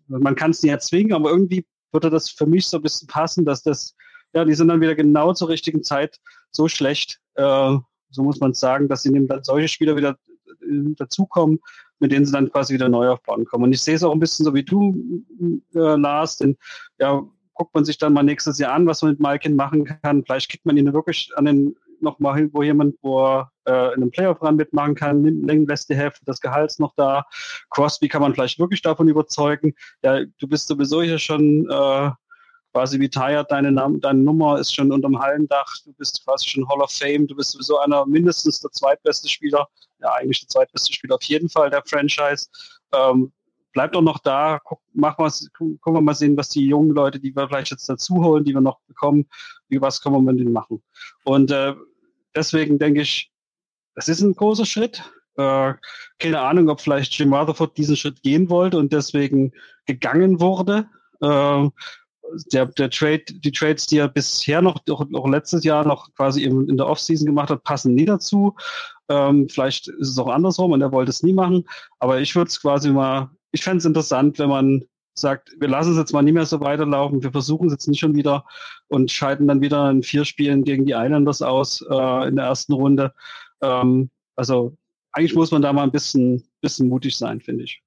[0.08, 3.46] man kann es nicht erzwingen, aber irgendwie würde das für mich so ein bisschen passen,
[3.46, 3.96] dass das
[4.34, 6.20] ja, die sind dann wieder genau zur richtigen Zeit
[6.52, 7.78] so schlecht, äh,
[8.12, 10.18] so muss man sagen, dass sie dann solche Spieler wieder
[10.48, 11.60] äh, dazukommen,
[12.00, 13.66] mit denen sie dann quasi wieder neu aufbauen kommen.
[13.66, 15.24] Und ich sehe es auch ein bisschen so wie du,
[15.76, 16.58] äh, Lars, denn
[16.98, 17.24] ja,
[17.54, 20.24] guckt man sich dann mal nächstes Jahr an, was man mit Malkin machen kann.
[20.24, 24.12] Vielleicht kriegt man ihn wirklich an den nochmal hin, wo jemand, wo äh, in einem
[24.12, 27.26] Playoff-Run mitmachen kann, lässt die Hälfte des Gehalts noch da.
[27.70, 29.74] Crosby kann man vielleicht wirklich davon überzeugen.
[30.04, 32.12] Ja, du bist sowieso hier schon äh,
[32.74, 36.82] quasi retired, deine, Name, deine Nummer ist schon unterm Hallendach, du bist quasi schon Hall
[36.82, 39.68] of Fame, du bist sowieso einer mindestens der zweitbeste Spieler,
[40.00, 42.48] ja eigentlich der zweitbeste Spieler auf jeden Fall der Franchise.
[42.94, 43.32] Ähm,
[43.74, 47.20] bleib doch noch da, guck, mach was, gucken wir mal sehen, was die jungen Leute,
[47.20, 49.28] die wir vielleicht jetzt dazu holen, die wir noch bekommen,
[49.68, 50.82] wie was können wir mit denen machen.
[51.24, 51.74] Und äh,
[52.36, 53.32] deswegen denke ich,
[53.96, 55.04] es ist ein großer Schritt.
[55.38, 55.74] Äh,
[56.20, 59.54] keine Ahnung, ob vielleicht Jim Rutherford diesen Schritt gehen wollte und deswegen
[59.86, 60.88] gegangen wurde
[61.22, 61.70] Äh,
[62.54, 66.44] der, der Trade, die Trades, die er bisher noch, auch, auch letztes Jahr noch quasi
[66.44, 68.56] in, in der Offseason gemacht hat, passen nie dazu.
[69.10, 71.66] Ähm, vielleicht ist es auch andersrum und er wollte es nie machen.
[72.00, 75.92] Aber ich würde es quasi mal, ich fände es interessant, wenn man sagt, wir lassen
[75.92, 78.46] es jetzt mal nicht mehr so weiterlaufen, wir versuchen es jetzt nicht schon wieder
[78.88, 82.74] und scheiden dann wieder in vier Spielen gegen die Islanders aus äh, in der ersten
[82.74, 83.14] Runde.
[83.62, 84.78] Ähm, also
[85.12, 87.82] eigentlich muss man da mal ein bisschen, bisschen mutig sein, finde ich.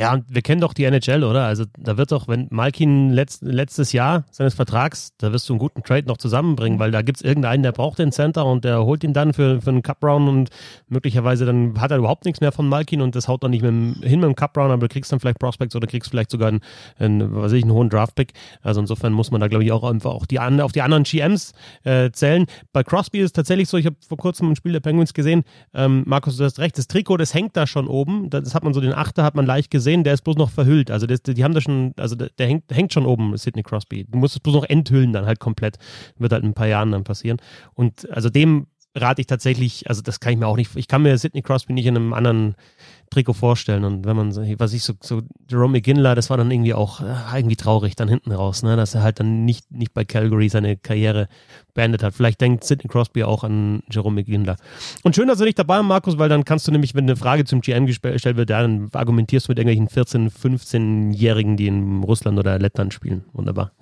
[0.00, 1.44] Ja, und wir kennen doch die NHL, oder?
[1.44, 5.58] Also da wird doch, wenn Malkin letzt, letztes Jahr seines Vertrags, da wirst du einen
[5.58, 8.84] guten Trade noch zusammenbringen, weil da gibt es irgendeinen, der braucht den Center und der
[8.84, 10.50] holt ihn dann für, für einen Cup-Round und
[10.86, 13.96] möglicherweise dann hat er überhaupt nichts mehr von Malkin und das haut dann nicht dem,
[14.00, 16.60] hin mit dem Cup-Round, aber du kriegst dann vielleicht Prospects oder kriegst vielleicht sogar einen,
[16.98, 18.34] einen was weiß ich, einen hohen Draft-Pick.
[18.62, 21.54] Also insofern muss man da, glaube ich, auch einfach auch die, auf die anderen GMs
[21.82, 22.46] äh, zählen.
[22.72, 25.42] Bei Crosby ist es tatsächlich so, ich habe vor kurzem ein Spiel der Penguins gesehen,
[25.74, 28.74] ähm, Markus, du hast recht, das Trikot, das hängt da schon oben, das hat man
[28.74, 30.90] so, den Achter hat man leicht gesehen, gesehen, der ist bloß noch verhüllt.
[30.90, 34.04] Also das, die haben da schon, also der, der hängt, hängt schon oben, Sidney Crosby.
[34.08, 35.78] Du musst es bloß noch enthüllen dann halt komplett.
[36.18, 37.38] Wird halt in ein paar Jahren dann passieren.
[37.74, 38.66] Und also dem
[39.00, 41.72] rate ich tatsächlich, also das kann ich mir auch nicht, ich kann mir Sidney Crosby
[41.72, 42.54] nicht in einem anderen
[43.10, 43.84] Trikot vorstellen.
[43.84, 47.36] Und wenn man, was ich so, so Jerome McGinley, das war dann irgendwie auch äh,
[47.36, 48.76] irgendwie traurig dann hinten raus, ne?
[48.76, 51.28] dass er halt dann nicht, nicht bei Calgary seine Karriere
[51.74, 52.14] beendet hat.
[52.14, 54.54] Vielleicht denkt Sidney Crosby auch an Jerome McGinley.
[55.02, 57.16] Und schön, dass du nicht dabei bist, Markus, weil dann kannst du nämlich, wenn eine
[57.16, 62.38] Frage zum GM gestellt wird, dann argumentierst du mit irgendwelchen 14-, 15-Jährigen, die in Russland
[62.38, 63.24] oder Lettland spielen.
[63.32, 63.72] Wunderbar.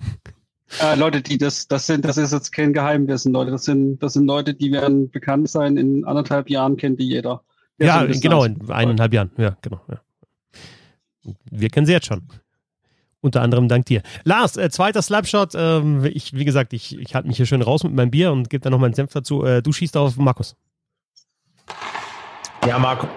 [0.81, 3.51] Äh, Leute, die das, das sind, das ist jetzt kein Geheimwissen, Leute.
[3.51, 5.77] Das sind, das sind Leute, die werden bekannt sein.
[5.77, 7.41] In anderthalb Jahren kennt die jeder.
[7.79, 9.31] Ja, genau, in eineinhalb Jahren.
[9.37, 9.81] Ja, genau.
[9.87, 10.01] Ja.
[11.49, 12.23] Wir kennen sie jetzt schon.
[13.21, 14.03] Unter anderem dank dir.
[14.23, 15.53] Lars, äh, zweiter Slapshot.
[15.55, 18.49] Ähm, ich, wie gesagt, ich, ich halte mich hier schön raus mit meinem Bier und
[18.49, 19.43] gebe dann noch meinen Senf dazu.
[19.43, 20.55] Äh, du schießt auf Markus.
[22.67, 23.07] Ja, Marco.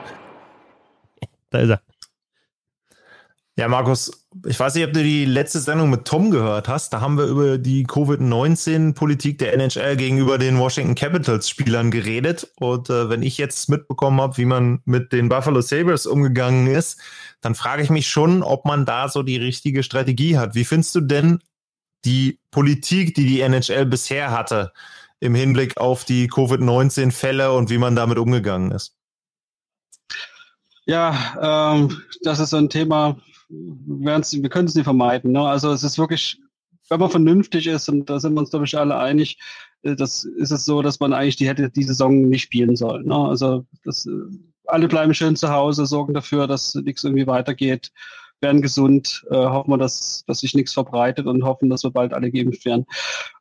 [1.50, 1.82] Da ist er.
[3.56, 6.92] Ja, Markus, ich weiß nicht, ob du die letzte Sendung mit Tom gehört hast.
[6.92, 12.50] Da haben wir über die Covid-19-Politik der NHL gegenüber den Washington Capitals-Spielern geredet.
[12.58, 17.00] Und äh, wenn ich jetzt mitbekommen habe, wie man mit den Buffalo Sabres umgegangen ist,
[17.40, 20.54] dann frage ich mich schon, ob man da so die richtige Strategie hat.
[20.54, 21.40] Wie findest du denn
[22.04, 24.72] die Politik, die die NHL bisher hatte,
[25.18, 28.96] im Hinblick auf die Covid-19-Fälle und wie man damit umgegangen ist?
[30.86, 33.18] Ja, ähm, das ist ein Thema,
[33.50, 35.32] wir können es nicht vermeiden.
[35.32, 35.40] Ne?
[35.40, 36.40] Also es ist wirklich,
[36.88, 39.38] wenn man vernünftig ist, und da sind wir uns, glaube ich, alle einig,
[39.82, 43.06] äh, das ist es so, dass man eigentlich die hätte die Saison nicht spielen sollen.
[43.06, 43.16] Ne?
[43.16, 44.10] Also das, äh,
[44.66, 47.90] alle bleiben schön zu Hause, sorgen dafür, dass nichts irgendwie weitergeht,
[48.40, 52.14] werden gesund, äh, hoffen wir, dass, dass sich nichts verbreitet und hoffen, dass wir bald
[52.14, 52.86] alle geimpft werden.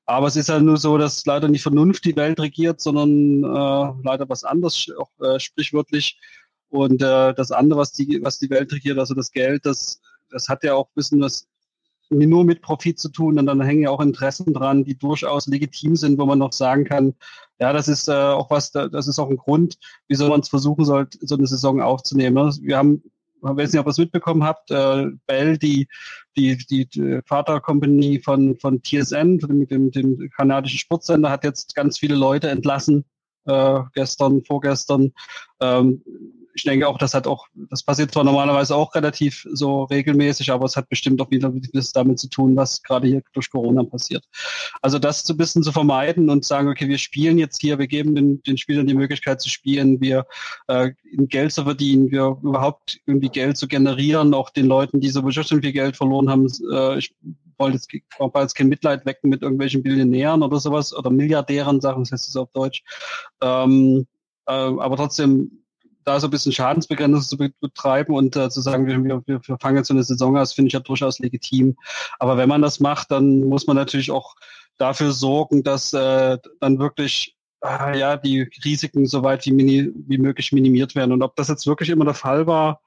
[0.05, 3.93] Aber es ist ja nur so, dass leider nicht Vernunft die Welt regiert, sondern äh,
[4.03, 6.19] leider was anderes, auch äh, sprichwörtlich.
[6.69, 10.47] Und äh, das andere, was die, was die Welt regiert, also das Geld, das, das
[10.47, 11.47] hat ja auch ein bisschen was
[12.09, 15.95] nur mit Profit zu tun und dann hängen ja auch Interessen dran, die durchaus legitim
[15.95, 17.13] sind, wo man noch sagen kann,
[17.59, 20.85] ja, das ist äh, auch was, das ist auch ein Grund, wieso man es versuchen
[20.85, 22.35] sollte, so eine Saison aufzunehmen.
[22.35, 22.51] Ne?
[22.61, 23.03] Wir haben,
[23.35, 25.87] ich weiß nicht, ob ihr es mitbekommen habt, äh, Bell, die,
[26.35, 31.99] die, die, die Vatercompany von, von TSN, mit dem, dem kanadischen Sportsender, hat jetzt ganz
[31.99, 33.05] viele Leute entlassen,
[33.45, 35.13] äh, gestern, vorgestern.
[35.61, 36.01] Ähm,
[36.53, 40.65] ich denke auch, das hat auch, das passiert zwar normalerweise auch relativ so regelmäßig, aber
[40.65, 44.25] es hat bestimmt auch wieder was damit zu tun, was gerade hier durch Corona passiert.
[44.81, 47.87] Also das so ein bisschen zu vermeiden und sagen, okay, wir spielen jetzt hier, wir
[47.87, 50.25] geben den, den Spielern die Möglichkeit zu spielen, wir
[50.67, 55.43] äh, Geld zu verdienen, wir überhaupt irgendwie Geld zu generieren, auch den Leuten, die sowieso
[55.43, 56.47] schon viel Geld verloren haben.
[56.71, 57.15] Äh, ich
[57.57, 62.03] wollte jetzt, brauche jetzt kein Mitleid wecken mit irgendwelchen Billionären oder sowas oder Milliardären, sagen
[62.03, 62.83] das heißt es auf Deutsch.
[63.41, 64.07] Ähm,
[64.47, 65.51] äh, aber trotzdem
[66.09, 69.77] da so ein bisschen Schadensbegrenzung zu betreiben und äh, zu sagen, wir, wir, wir fangen
[69.77, 71.77] jetzt so eine Saison aus, finde ich ja durchaus legitim.
[72.17, 74.35] Aber wenn man das macht, dann muss man natürlich auch
[74.77, 80.17] dafür sorgen, dass äh, dann wirklich äh, ja die Risiken so weit wie, mini, wie
[80.17, 81.11] möglich minimiert werden.
[81.11, 82.81] Und ob das jetzt wirklich immer der Fall war,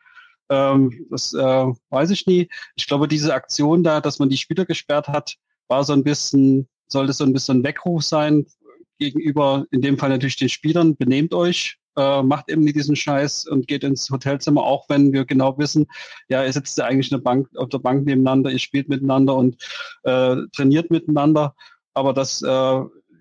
[0.51, 2.49] ähm, das äh, weiß ich nie.
[2.75, 5.37] Ich glaube, diese Aktion da, dass man die Spieler gesperrt hat,
[5.68, 8.47] war so ein bisschen, sollte so ein bisschen ein Weckruf sein
[8.99, 13.47] gegenüber, in dem Fall natürlich den Spielern, benehmt euch, äh, macht eben nicht diesen Scheiß
[13.47, 15.86] und geht ins Hotelzimmer, auch wenn wir genau wissen,
[16.28, 19.57] ja, ihr sitzt ja eigentlich eine Bank, auf der Bank nebeneinander, ihr spielt miteinander und
[20.05, 21.55] äh, trainiert miteinander.
[21.95, 22.80] Aber das äh,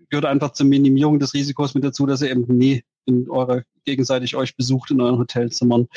[0.09, 4.35] gehört einfach zur Minimierung des Risikos mit dazu, dass ihr eben nie in eure gegenseitig
[4.35, 5.87] euch besucht in euren Hotelzimmern.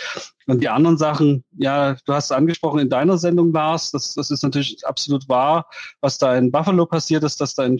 [0.46, 4.30] Und die anderen Sachen, ja, du hast es angesprochen in deiner Sendung, Lars, das, das
[4.30, 5.68] ist natürlich absolut wahr,
[6.00, 7.78] was da in Buffalo passiert ist, dass da, ein,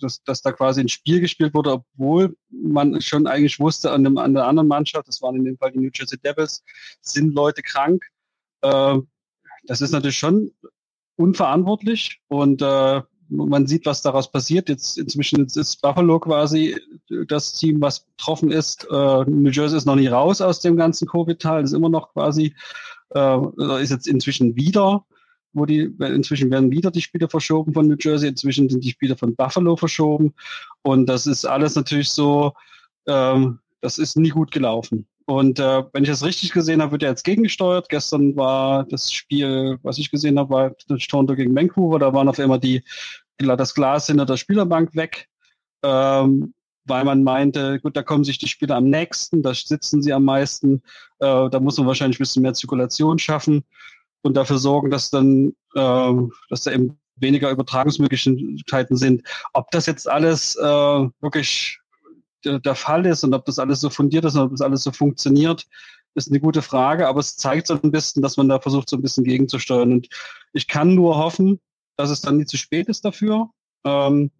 [0.00, 4.18] dass, dass da quasi ein Spiel gespielt wurde, obwohl man schon eigentlich wusste an, dem,
[4.18, 6.62] an der anderen Mannschaft, das waren in dem Fall die New Jersey Devils,
[7.00, 8.04] sind Leute krank.
[8.62, 8.98] Äh,
[9.64, 10.52] das ist natürlich schon
[11.16, 14.68] unverantwortlich und äh, man sieht, was daraus passiert.
[14.68, 16.76] Jetzt inzwischen ist Buffalo quasi
[17.28, 18.84] das Team, was betroffen ist.
[18.90, 22.54] Äh, New Jersey ist noch nicht raus aus dem ganzen Covid-Teil, ist immer noch quasi,
[23.14, 25.04] äh, ist jetzt inzwischen wieder,
[25.52, 29.16] wo die, inzwischen werden wieder die Spiele verschoben von New Jersey, inzwischen sind die Spiele
[29.16, 30.34] von Buffalo verschoben.
[30.82, 32.52] Und das ist alles natürlich so,
[33.06, 35.06] ähm, das ist nie gut gelaufen.
[35.30, 37.88] Und äh, wenn ich das richtig gesehen habe, wird er jetzt gegengesteuert.
[37.88, 40.76] Gestern war das Spiel, was ich gesehen habe, war
[41.08, 42.00] Toronto gegen Vancouver.
[42.00, 42.82] Da waren auf einmal die,
[43.40, 45.28] das Glas hinter der Spielerbank weg,
[45.82, 50.12] ähm, weil man meinte, gut, da kommen sich die Spieler am nächsten, da sitzen sie
[50.12, 50.82] am meisten.
[51.18, 53.64] Äh, da muss man wahrscheinlich ein bisschen mehr Zirkulation schaffen
[54.22, 56.12] und dafür sorgen, dass dann, äh,
[56.48, 59.22] dass da eben weniger Übertragungsmöglichkeiten sind.
[59.52, 61.78] Ob das jetzt alles äh, wirklich
[62.44, 64.82] der, der Fall ist und ob das alles so fundiert ist und ob das alles
[64.82, 65.66] so funktioniert,
[66.14, 68.96] ist eine gute Frage, aber es zeigt so ein bisschen, dass man da versucht, so
[68.96, 69.92] ein bisschen gegenzusteuern.
[69.92, 70.08] Und
[70.52, 71.60] ich kann nur hoffen,
[72.00, 73.50] dass es dann nie zu spät ist dafür.
[73.84, 74.30] Ähm,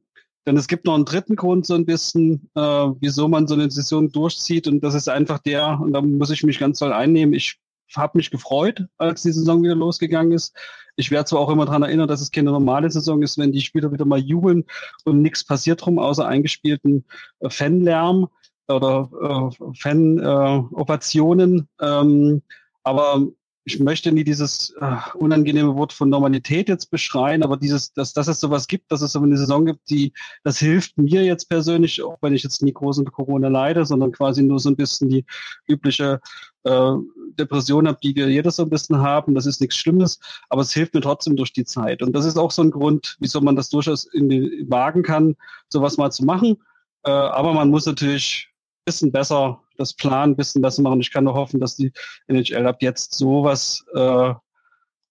[0.46, 3.70] denn es gibt noch einen dritten Grund, so ein bisschen, äh, wieso man so eine
[3.70, 4.66] Saison durchzieht.
[4.66, 7.34] Und das ist einfach der, und da muss ich mich ganz toll einnehmen.
[7.34, 7.58] Ich
[7.94, 10.56] habe mich gefreut, als die Saison wieder losgegangen ist.
[10.96, 13.60] Ich werde zwar auch immer daran erinnern, dass es keine normale Saison ist, wenn die
[13.60, 14.64] Spieler wieder mal jubeln
[15.04, 17.04] und nichts passiert drum, außer eingespielten
[17.40, 18.28] äh, Fanlärm
[18.68, 21.68] oder äh, Fan-Ovationen.
[21.80, 22.42] Äh, ähm,
[22.82, 23.26] aber
[23.64, 28.26] ich möchte nie dieses äh, unangenehme Wort von Normalität jetzt beschreien, aber dieses, dass, dass
[28.26, 30.12] es sowas gibt, dass es so eine Saison gibt, die,
[30.44, 34.12] das hilft mir jetzt persönlich, auch wenn ich jetzt nie groß unter Corona leide, sondern
[34.12, 35.26] quasi nur so ein bisschen die
[35.68, 36.20] übliche
[36.64, 36.92] äh,
[37.38, 39.34] Depression habe, die wir jedes so ein bisschen haben.
[39.34, 42.02] Das ist nichts Schlimmes, aber es hilft mir trotzdem durch die Zeit.
[42.02, 45.36] Und das ist auch so ein Grund, wieso man das durchaus in den wagen kann,
[45.68, 46.56] sowas mal zu machen.
[47.04, 48.49] Äh, aber man muss natürlich
[48.90, 51.00] bisschen besser das Plan ein bisschen besser machen.
[51.00, 51.92] Ich kann nur hoffen, dass die
[52.28, 54.34] NHL ab jetzt sowas äh,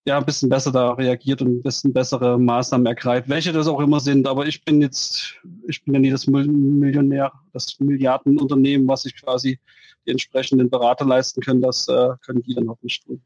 [0.05, 3.79] ja ein bisschen besser da reagiert und ein bisschen bessere Maßnahmen ergreift, welche das auch
[3.79, 4.27] immer sind.
[4.27, 5.35] Aber ich bin jetzt,
[5.67, 9.59] ich bin ja nie das Millionär, das Milliardenunternehmen, was sich quasi
[10.05, 11.61] die entsprechenden Berater leisten können.
[11.61, 13.21] Das äh, können die dann hoffentlich tun.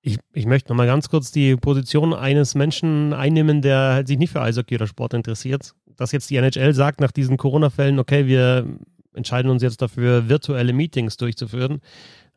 [0.00, 4.40] Ich, ich möchte nochmal ganz kurz die Position eines Menschen einnehmen, der sich nicht für
[4.40, 5.74] Eishockey oder Sport interessiert.
[5.96, 8.78] Dass jetzt die NHL sagt nach diesen Corona-Fällen, okay, wir
[9.14, 11.80] entscheiden uns jetzt dafür, virtuelle Meetings durchzuführen.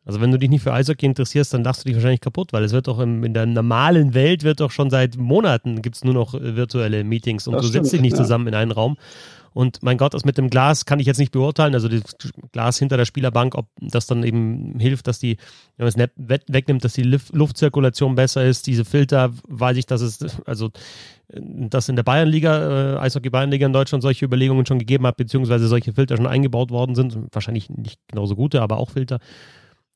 [0.04, 2.64] Also wenn du dich nicht für Eishockey interessierst, dann lachst du dich wahrscheinlich kaputt, weil
[2.64, 6.04] es wird doch im, in der normalen Welt wird doch schon seit Monaten gibt es
[6.04, 8.24] nur noch äh, virtuelle Meetings und das du sitzt stimmt, dich nicht ja.
[8.24, 8.96] zusammen in einen Raum.
[9.54, 11.74] Und mein Gott, das mit dem Glas kann ich jetzt nicht beurteilen.
[11.74, 12.16] Also das
[12.52, 15.36] Glas hinter der Spielerbank, ob das dann eben hilft, dass die,
[15.76, 18.66] wenn man es wegnimmt, dass die Luftzirkulation besser ist.
[18.66, 20.70] Diese Filter, weiß ich, dass es, also
[21.34, 25.66] dass in der Bayernliga, äh, Eishockey Bayernliga in Deutschland solche Überlegungen schon gegeben hat, beziehungsweise
[25.66, 27.16] solche Filter schon eingebaut worden sind.
[27.32, 29.18] Wahrscheinlich nicht genauso gute, aber auch Filter.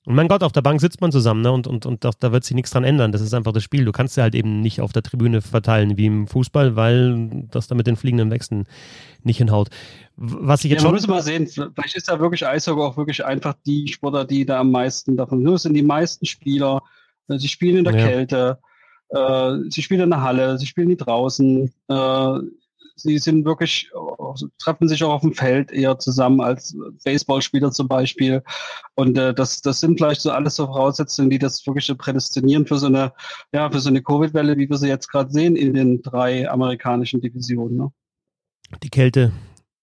[0.07, 1.51] Und mein Gott, auf der Bank sitzt man zusammen, ne?
[1.51, 3.11] Und, und, und da, da wird sich nichts dran ändern.
[3.11, 3.85] Das ist einfach das Spiel.
[3.85, 7.67] Du kannst sie halt eben nicht auf der Tribüne verteilen wie im Fußball, weil das
[7.67, 8.69] da mit den fliegenden Wechseln
[9.25, 9.69] nicht hinhaut.
[10.15, 10.95] Was ich jetzt ja, schon.
[10.95, 14.61] müssen mal sehen, vielleicht ist da wirklich Eishockey auch wirklich einfach die Sportler, die da
[14.61, 15.43] am meisten davon.
[15.43, 16.83] Nur sind die meisten Spieler,
[17.29, 18.07] äh, sie spielen in der ja.
[18.07, 18.59] Kälte,
[19.09, 21.73] äh, sie spielen in der Halle, sie spielen nie draußen.
[21.89, 22.39] Äh,
[22.97, 23.91] sie sind wirklich,
[24.59, 28.43] treffen sich auch auf dem Feld eher zusammen als Baseballspieler zum Beispiel.
[28.95, 32.79] Und äh, das, das sind vielleicht so alles so Voraussetzungen, die das wirklich prädestinieren für
[32.79, 33.13] so eine,
[33.53, 37.21] ja, für so eine Covid-Welle, wie wir sie jetzt gerade sehen in den drei amerikanischen
[37.21, 37.77] Divisionen.
[37.77, 37.93] Ne?
[38.83, 39.33] Die Kälte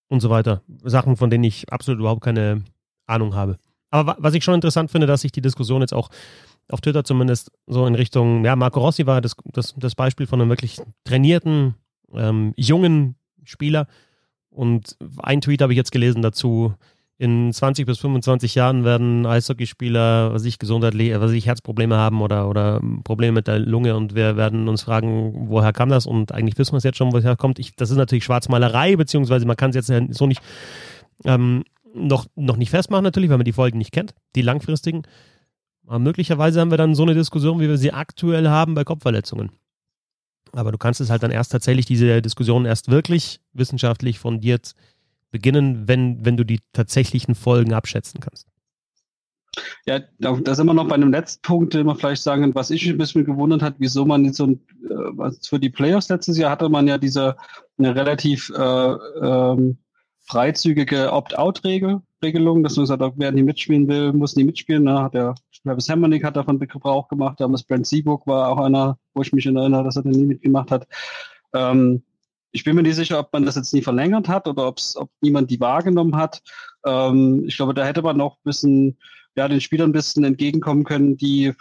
[0.08, 0.62] und so weiter.
[0.82, 2.64] Sachen, von denen ich absolut überhaupt keine
[3.06, 3.58] Ahnung habe.
[3.90, 6.10] Aber was ich schon interessant finde, dass sich die Diskussion jetzt auch
[6.68, 10.40] auf Twitter zumindest so in Richtung, ja, Marco Rossi war das, das, das Beispiel von
[10.40, 11.74] einem wirklich trainierten,
[12.16, 13.86] ähm, jungen Spieler.
[14.50, 16.74] Und ein Tweet habe ich jetzt gelesen dazu.
[17.16, 22.48] In 20 bis 25 Jahren werden Eishockeyspieler, was ich gesundheitlich, was ich Herzprobleme haben oder,
[22.48, 26.06] oder Probleme mit der Lunge und wir werden uns fragen, woher kam das?
[26.06, 27.60] Und eigentlich wissen wir es jetzt schon, woher kommt.
[27.60, 30.42] Ich, das ist natürlich Schwarzmalerei, beziehungsweise man kann es jetzt so nicht
[31.24, 31.62] ähm,
[31.94, 35.02] noch, noch nicht festmachen, natürlich, weil man die Folgen nicht kennt, die langfristigen.
[35.86, 39.50] Aber möglicherweise haben wir dann so eine Diskussion, wie wir sie aktuell haben bei Kopfverletzungen.
[40.56, 44.74] Aber du kannst es halt dann erst tatsächlich, diese Diskussion erst wirklich wissenschaftlich fundiert
[45.30, 48.46] beginnen, wenn, wenn du die tatsächlichen Folgen abschätzen kannst.
[49.86, 52.88] Ja, da sind wir noch bei einem letzten Punkt, den wir vielleicht sagen, was ich
[52.88, 56.88] ein bisschen gewundert hat, wieso man so äh, für die Playoffs letztes Jahr hatte man
[56.88, 57.36] ja diese
[57.78, 59.78] eine relativ äh, ähm,
[60.20, 64.86] freizügige Opt-out-Regel, Regelung, dass man sagt, wer nicht mitspielen will, muss nicht mitspielen.
[64.86, 68.98] Da hat der Travis Hamonic hat davon Gebrauch gemacht, damals Brent Seabook war auch einer,
[69.14, 70.86] wo ich mich erinnere, dass er den nie mitgemacht hat.
[71.54, 72.02] Ähm,
[72.52, 75.10] ich bin mir nicht sicher, ob man das jetzt nie verlängert hat oder ob's, ob
[75.20, 76.42] niemand die wahrgenommen hat.
[76.84, 78.98] Ähm, ich glaube, da hätte man noch ein bisschen,
[79.36, 81.52] ja, den Spielern ein bisschen entgegenkommen können, die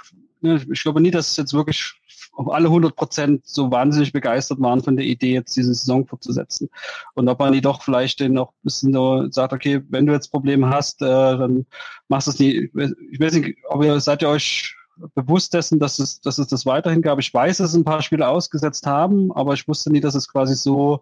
[0.44, 1.94] ne, ich glaube nie, dass es jetzt wirklich
[2.36, 6.70] alle 100 Prozent so wahnsinnig begeistert waren von der Idee, jetzt diese Saison fortzusetzen.
[7.14, 10.14] Und ob man die doch vielleicht den noch ein bisschen so sagt, okay, wenn du
[10.14, 11.66] jetzt Probleme hast, äh, dann
[12.08, 12.70] machst du es nie.
[13.12, 14.76] Ich weiß nicht, ob ihr seid ihr euch
[15.16, 17.20] bewusst dessen, dass es, dass es das weiterhin gab.
[17.20, 20.28] Ich weiß, dass es ein paar Spiele ausgesetzt haben, aber ich wusste nie, dass es
[20.28, 21.02] quasi so,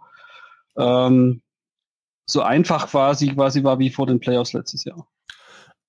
[0.77, 1.41] ähm,
[2.25, 5.07] so einfach quasi, quasi war wie vor den Playoffs letztes Jahr.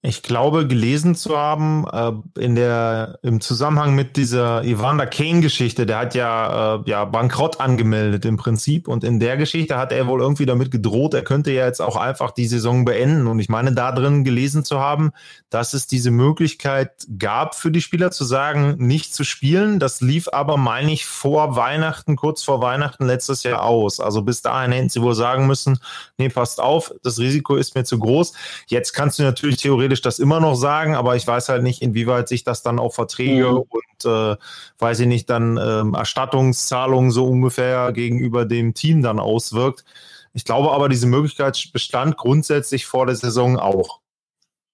[0.04, 5.98] Ich glaube, gelesen zu haben, äh, in der, im Zusammenhang mit dieser Evander Kane-Geschichte, der
[5.98, 8.88] hat ja, äh, ja Bankrott angemeldet im Prinzip.
[8.88, 11.94] Und in der Geschichte hat er wohl irgendwie damit gedroht, er könnte ja jetzt auch
[11.94, 13.28] einfach die Saison beenden.
[13.28, 15.12] Und ich meine, da drin gelesen zu haben,
[15.50, 19.78] dass es diese Möglichkeit gab für die Spieler zu sagen, nicht zu spielen.
[19.78, 24.00] Das lief aber, meine ich, vor Weihnachten, kurz vor Weihnachten letztes Jahr aus.
[24.00, 25.78] Also bis dahin hätten sie wohl sagen müssen,
[26.18, 28.32] nee, passt auf, das Risiko ist mir zu groß.
[28.66, 31.82] Jetzt kannst du natürlich theoretisch theoretisch das immer noch sagen, aber ich weiß halt nicht,
[31.82, 33.64] inwieweit sich das dann auf Verträge mhm.
[33.68, 34.36] und äh,
[34.78, 39.84] weiß ich nicht, dann ähm, Erstattungszahlungen so ungefähr gegenüber dem Team dann auswirkt.
[40.32, 44.00] Ich glaube aber, diese Möglichkeit bestand grundsätzlich vor der Saison auch.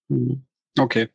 [0.09, 0.45] Mhm.
[0.79, 1.09] Okay.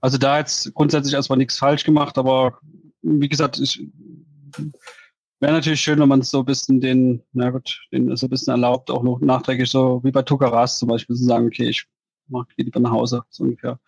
[0.00, 2.58] Also da jetzt grundsätzlich erstmal nichts falsch gemacht, aber
[3.02, 3.86] wie gesagt, ich
[5.40, 8.50] wäre natürlich schön, wenn man so ein bisschen den, na gut, den so ein bisschen
[8.50, 11.86] erlaubt, auch noch nachträglich so wie bei Tukaras zum Beispiel zu sagen, okay, ich
[12.32, 13.78] mach, geh lieber nach Hause, so ungefähr.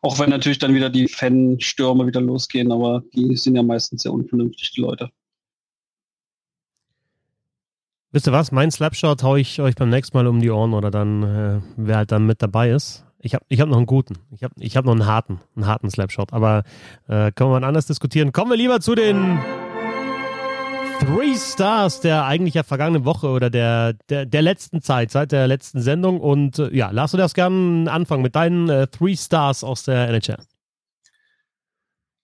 [0.00, 4.12] Auch wenn natürlich dann wieder die Fanstürme wieder losgehen, aber die sind ja meistens sehr
[4.12, 5.10] unvernünftig, die Leute.
[8.10, 8.52] Wisst ihr was?
[8.52, 11.96] Mein Slapshot haue ich euch beim nächsten Mal um die Ohren oder dann, äh, wer
[11.96, 13.04] halt dann mit dabei ist.
[13.20, 14.14] Ich habe ich hab noch einen guten.
[14.30, 16.32] Ich habe ich hab noch einen harten, einen harten Slapshot.
[16.32, 16.62] Aber
[17.08, 18.32] äh, können wir mal anders diskutieren.
[18.32, 19.38] Kommen wir lieber zu den
[21.00, 25.46] Three Stars der eigentlich ja vergangenen Woche oder der, der, der letzten Zeit, seit der
[25.46, 26.20] letzten Sendung.
[26.20, 30.08] Und äh, ja, lass du das gerne anfangen mit deinen äh, Three Stars aus der
[30.08, 30.38] NHL.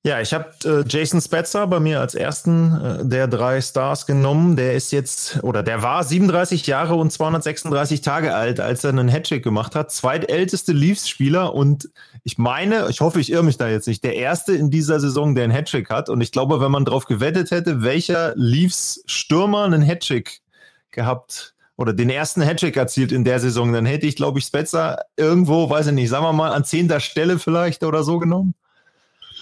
[0.07, 4.55] Ja, ich habe äh, Jason Spetzer bei mir als ersten äh, der drei Stars genommen.
[4.55, 9.09] Der ist jetzt oder der war 37 Jahre und 236 Tage alt, als er einen
[9.09, 9.91] Hattrick gemacht hat.
[9.93, 11.89] Zweitälteste Leafs-Spieler und
[12.23, 15.35] ich meine, ich hoffe, ich irre mich da jetzt nicht, der erste in dieser Saison,
[15.35, 16.11] der einen Hattrick hat.
[16.11, 20.43] Und ich glaube, wenn man darauf gewettet hätte, welcher Leafs-Stürmer einen Hattrick
[20.91, 24.99] gehabt oder den ersten Hattrick erzielt in der Saison, dann hätte ich, glaube ich, Spetzer
[25.17, 28.55] irgendwo, weiß ich nicht, sagen wir mal an zehnter Stelle vielleicht oder so genommen.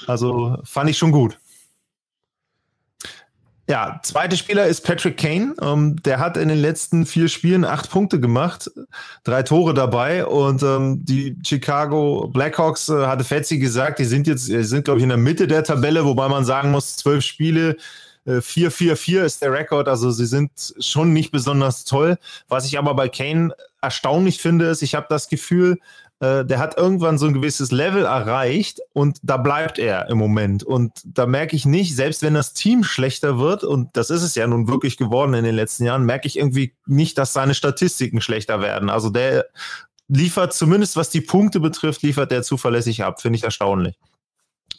[0.06, 1.38] Also fand ich schon gut.
[3.68, 5.54] Ja, zweiter Spieler ist Patrick Kane.
[5.62, 8.70] Ähm, der hat in den letzten vier Spielen acht Punkte gemacht,
[9.24, 14.46] drei Tore dabei und ähm, die Chicago Blackhawks äh, hatte Fetzi gesagt, die sind jetzt,
[14.46, 17.76] sind glaube ich in der Mitte der Tabelle, wobei man sagen muss, zwölf Spiele,
[18.26, 22.18] 4-4-4 äh, ist der Rekord, also sie sind schon nicht besonders toll.
[22.48, 25.78] Was ich aber bei Kane erstaunlich finde, ist, ich habe das Gefühl,
[26.22, 30.62] äh, der hat irgendwann so ein gewisses Level erreicht und da bleibt er im Moment.
[30.62, 34.36] Und da merke ich nicht, selbst wenn das Team schlechter wird, und das ist es
[34.36, 38.20] ja nun wirklich geworden in den letzten Jahren, merke ich irgendwie nicht, dass seine Statistiken
[38.20, 38.88] schlechter werden.
[38.88, 39.46] Also der
[40.06, 43.20] liefert zumindest, was die Punkte betrifft, liefert der zuverlässig ab.
[43.20, 43.98] Finde ich erstaunlich.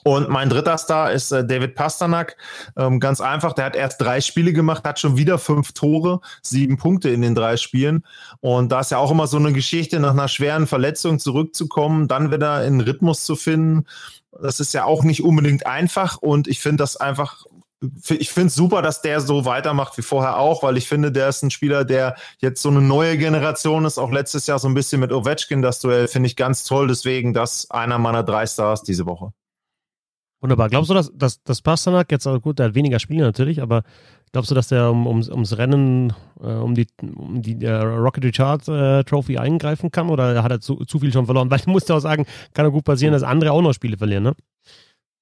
[0.03, 2.37] Und mein dritter Star ist äh, David Pasternak.
[2.77, 6.77] Ähm, ganz einfach, der hat erst drei Spiele gemacht, hat schon wieder fünf Tore, sieben
[6.77, 8.03] Punkte in den drei Spielen.
[8.41, 12.31] Und da ist ja auch immer so eine Geschichte, nach einer schweren Verletzung zurückzukommen, dann
[12.31, 13.85] wieder in Rhythmus zu finden.
[14.41, 16.17] Das ist ja auch nicht unbedingt einfach.
[16.17, 17.45] Und ich finde das einfach
[18.07, 21.29] ich finde es super, dass der so weitermacht wie vorher auch, weil ich finde, der
[21.29, 23.97] ist ein Spieler, der jetzt so eine neue Generation ist.
[23.97, 26.87] Auch letztes Jahr so ein bisschen mit Ovechkin das Duell finde ich ganz toll.
[26.87, 29.33] Deswegen das einer meiner drei Stars diese Woche.
[30.43, 30.67] Wunderbar.
[30.67, 33.83] Glaubst du, dass, dass, dass Pasternak jetzt, also gut, der hat weniger Spiele natürlich, aber
[34.33, 38.25] glaubst du, dass der um, ums, ums Rennen, äh, um die, um die äh, Rocket
[38.25, 41.49] Richard äh, Trophy eingreifen kann oder hat er zu, zu viel schon verloren?
[41.49, 43.95] Weil ich muss ja auch sagen, kann ja gut passieren, dass andere auch noch Spiele
[43.95, 44.33] verlieren, ne?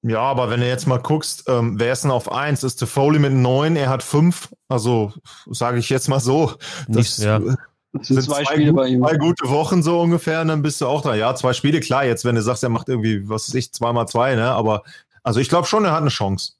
[0.02, 2.64] Ja, aber wenn du jetzt mal guckst, ähm, wer ist denn auf eins?
[2.64, 4.52] Ist Foley mit neun, er hat fünf.
[4.68, 5.14] Also
[5.46, 6.54] sage ich jetzt mal so.
[6.88, 7.40] Das, Nicht, ja.
[7.94, 9.02] Das sind zwei, zwei, Spiele bei ihm.
[9.04, 11.14] Zwei gute Wochen so ungefähr, und dann bist du auch da.
[11.14, 14.08] Ja, zwei Spiele, klar, jetzt, wenn du sagst, er macht irgendwie, was weiß ich, zweimal
[14.08, 14.50] zwei, ne?
[14.50, 14.82] Aber
[15.24, 16.54] also ich glaube schon, er hat eine Chance.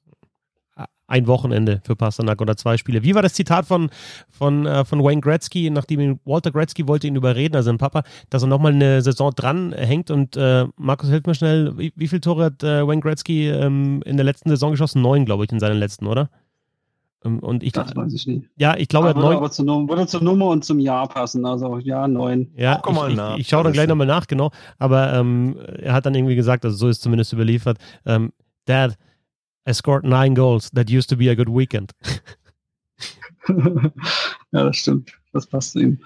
[1.08, 3.02] Ein Wochenende für Pasternak oder zwei Spiele.
[3.02, 3.90] Wie war das Zitat von,
[4.30, 8.02] von, äh, von Wayne Gretzky, nachdem ihn, Walter Gretzky wollte ihn überreden, also sein Papa,
[8.30, 12.08] dass er nochmal eine Saison dran hängt und äh, Markus, hilf mir schnell, wie, wie
[12.08, 15.02] viele Tore hat äh, Wayne Gretzky ähm, in der letzten Saison geschossen?
[15.02, 16.30] Neun, glaube ich, in seinen letzten, oder?
[17.24, 18.48] Ähm, und ich, das weiß ich nicht.
[18.56, 19.36] Ja, ich glaube, er hat neun.
[19.36, 21.44] Aber zur, würde zur Nummer und zum Jahr passen.
[21.44, 22.52] Also ja, neun.
[22.56, 24.50] Ja, oh, ich, ich, ich, schaue dann gleich nochmal nach, genau.
[24.78, 28.32] Aber ähm, er hat dann irgendwie gesagt, also so ist zumindest überliefert, ähm,
[28.66, 28.96] Dad,
[29.66, 30.70] I scored nine goals.
[30.70, 31.92] That used to be a good weekend.
[33.48, 33.92] ja,
[34.50, 35.12] das stimmt.
[35.32, 35.98] Das passt zu ihm.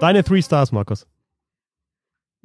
[0.00, 1.06] Deine Three Stars, Markus.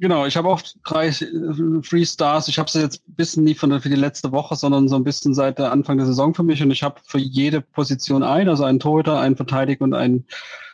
[0.00, 2.48] Genau, ich habe auch drei äh, Free Stars.
[2.48, 5.04] Ich habe sie jetzt ein bisschen nie von, für die letzte Woche, sondern so ein
[5.04, 6.62] bisschen seit der Anfang der Saison für mich.
[6.62, 10.26] Und ich habe für jede Position ein, also einen Torhüter, einen Verteidiger und einen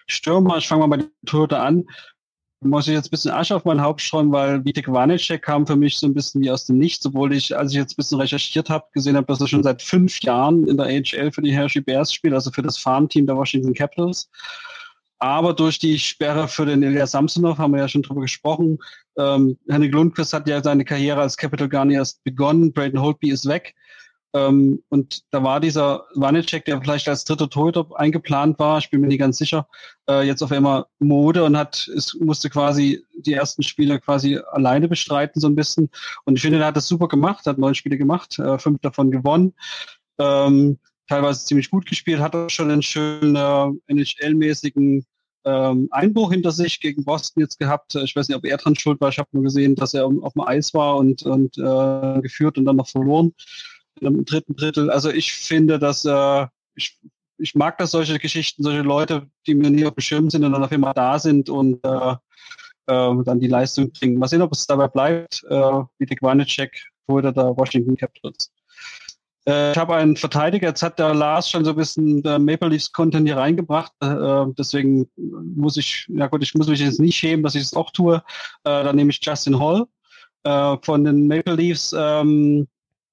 [0.07, 0.59] Stürmer.
[0.59, 1.87] Ich fange mal bei den Torhüter an.
[2.61, 5.77] Muss ich jetzt ein bisschen Asche auf meinen Haupt streuen, weil Vitek Vanecek kam für
[5.77, 8.19] mich so ein bisschen wie aus dem Nichts, obwohl ich, als ich jetzt ein bisschen
[8.19, 11.53] recherchiert habe, gesehen habe, dass er schon seit fünf Jahren in der AHL für die
[11.53, 14.31] Hershey Bears spielt, also für das Farmteam der Washington Capitals.
[15.19, 18.79] Aber durch die Sperre für den Elias Samsonov haben wir ja schon drüber gesprochen.
[19.19, 22.73] Ähm, Henrik Lundqvist hat ja seine Karriere als Capital Gunner erst begonnen.
[22.73, 23.75] Braden Holtby ist weg.
[24.37, 29.01] Ähm, und da war dieser Wanecek, der vielleicht als dritter Torhüter eingeplant war, ich bin
[29.01, 29.67] mir nicht ganz sicher,
[30.11, 34.89] äh, jetzt auf einmal Mode und hat, es musste quasi die ersten Spiele quasi alleine
[34.89, 35.89] bestreiten, so ein bisschen.
[36.25, 39.11] Und ich finde, er hat das super gemacht, hat neun Spiele gemacht, äh, fünf davon
[39.11, 39.55] gewonnen.
[40.19, 40.79] Ähm,
[41.09, 45.07] teilweise ziemlich gut gespielt, hat er schon einen schönen äh, NHL-mäßigen
[45.45, 47.95] ähm, Einbruch hinter sich gegen Boston jetzt gehabt.
[47.95, 49.09] Ich weiß nicht, ob er dran schuld war.
[49.09, 52.67] Ich habe nur gesehen, dass er auf dem Eis war und, und äh, geführt und
[52.67, 53.33] dann noch verloren
[54.01, 54.91] im dritten Drittel.
[54.91, 56.99] Also ich finde, dass äh, ich,
[57.39, 60.53] ich mag das solche Geschichten, solche Leute, die mir nie auf dem Schirm sind und
[60.53, 62.13] dann auf einmal da sind und äh,
[62.87, 64.19] äh, dann die Leistung bringen.
[64.19, 66.71] Mal sehen, ob es dabei bleibt, äh, wie der Quanecek
[67.07, 68.53] wurde der Washington Capitals.
[69.47, 72.69] Äh, ich habe einen Verteidiger, jetzt hat der Lars schon so ein bisschen der Maple
[72.69, 73.93] Leafs Content hier reingebracht.
[74.01, 77.75] Äh, deswegen muss ich, ja gut, ich muss mich jetzt nicht schämen, dass ich es
[77.75, 78.17] auch tue.
[78.65, 79.87] Äh, dann nehme ich Justin Hall
[80.45, 81.95] äh, von den Maple Leafs.
[81.97, 82.67] Ähm,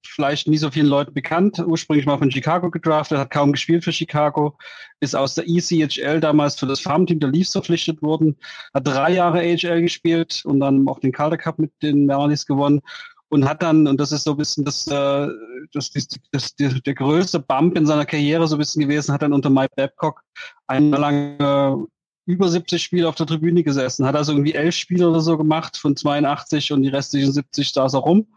[0.06, 1.58] vielleicht nie so vielen Leuten bekannt.
[1.58, 4.56] Ursprünglich mal von Chicago gedraftet, hat kaum gespielt für Chicago,
[5.00, 8.36] ist aus der ECHL damals für das Farmteam der Leafs verpflichtet worden,
[8.72, 12.80] hat drei Jahre AHL gespielt und dann auch den Calder Cup mit den Marlies gewonnen
[13.28, 15.28] und hat dann, und das ist so ein bisschen das, äh,
[15.72, 19.32] das, das, das, der größte Bump in seiner Karriere so ein bisschen gewesen, hat dann
[19.32, 20.22] unter Mike Babcock
[20.68, 21.86] ein Jahr lang äh,
[22.26, 25.76] über 70 Spiele auf der Tribüne gesessen, hat also irgendwie elf Spiele oder so gemacht
[25.76, 28.28] von 82 und die restlichen 70 saß er rum.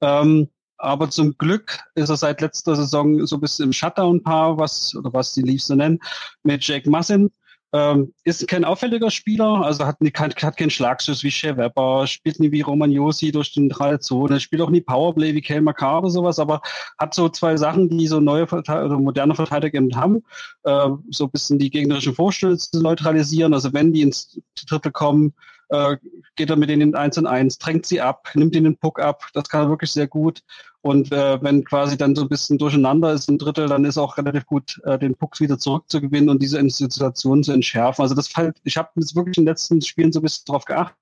[0.00, 0.48] Ähm,
[0.82, 5.12] aber zum Glück ist er seit letzter Saison so ein bisschen im Shutdown-Paar, was, oder
[5.12, 6.00] was die Leafs so nennen,
[6.42, 7.30] mit Jake Massin.
[7.74, 12.38] Ähm, ist kein auffälliger Spieler, also hat, hat, hat keinen Schlagschuss wie Shea Weber, spielt
[12.38, 16.00] nie wie Roman Josi durch den drei Zone, spielt auch nie Powerplay wie Kel Makar
[16.00, 16.60] oder sowas, aber
[16.98, 20.22] hat so zwei Sachen, die so neue oder moderne Verteidiger eben haben,
[20.64, 25.32] äh, so ein bisschen die gegnerischen Vorstöße zu neutralisieren, also wenn die ins Drittel kommen,
[25.72, 25.96] äh,
[26.36, 29.00] geht er mit denen in 1 und 1, drängt sie ab, nimmt ihnen den Puck
[29.00, 30.42] ab, das kann er wirklich sehr gut.
[30.82, 34.18] Und äh, wenn quasi dann so ein bisschen durcheinander ist ein Drittel, dann ist auch
[34.18, 38.02] relativ gut, äh, den Puck wieder zurückzugewinnen und diese Situation zu entschärfen.
[38.02, 40.64] Also das fällt, ich habe jetzt wirklich in den letzten Spielen so ein bisschen drauf
[40.64, 40.98] geachtet,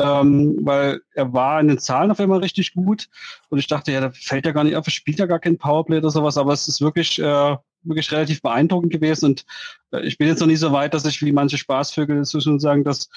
[0.00, 3.08] ähm, weil er war in den Zahlen auf einmal richtig gut
[3.48, 5.58] und ich dachte, ja, da fällt ja gar nicht auf, er spielt ja gar kein
[5.58, 9.44] Powerplay oder sowas, aber es ist wirklich äh, wirklich relativ beeindruckend gewesen und
[9.92, 12.84] äh, ich bin jetzt noch nicht so weit, dass ich wie manche Spaßvögel so sagen,
[12.84, 13.08] dass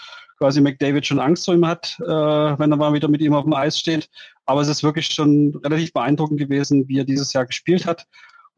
[0.42, 3.44] quasi McDavid schon Angst vor ihm hat, äh, wenn er mal wieder mit ihm auf
[3.44, 4.10] dem Eis steht.
[4.48, 8.08] Aber es ist wirklich schon relativ beeindruckend gewesen, wie er dieses Jahr gespielt hat.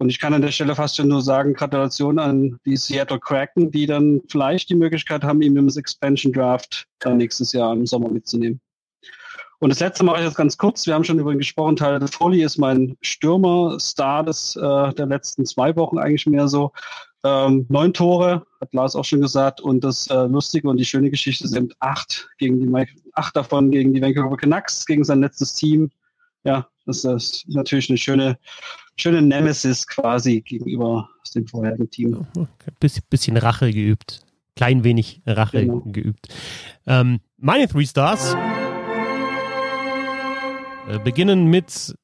[0.03, 3.71] Und ich kann an der Stelle fast schon nur sagen, Gratulation an die Seattle Kraken,
[3.71, 8.09] die dann vielleicht die Möglichkeit haben, ihn im Expansion Draft dann nächstes Jahr im Sommer
[8.09, 8.59] mitzunehmen.
[9.59, 10.85] Und das letzte mache ich jetzt ganz kurz.
[10.85, 11.77] Wir haben schon über ihn gesprochen.
[11.77, 16.73] Tyler Foley ist mein Stürmer-Star des, äh, der letzten zwei Wochen eigentlich mehr so.
[17.23, 19.61] Ähm, neun Tore, hat Lars auch schon gesagt.
[19.61, 23.93] Und das äh, Lustige und die schöne Geschichte sind acht gegen die acht davon gegen
[23.93, 25.91] die Vancouver Canucks, gegen sein letztes Team.
[26.43, 28.37] Ja, das ist natürlich eine schöne,
[28.97, 32.27] schöne Nemesis quasi gegenüber dem vorherigen Team.
[32.79, 34.21] Bisschen, bisschen Rache geübt.
[34.55, 35.79] Klein wenig Rache genau.
[35.85, 36.27] geübt.
[36.85, 38.35] Ähm, meine Three Stars
[40.87, 41.95] äh, beginnen mit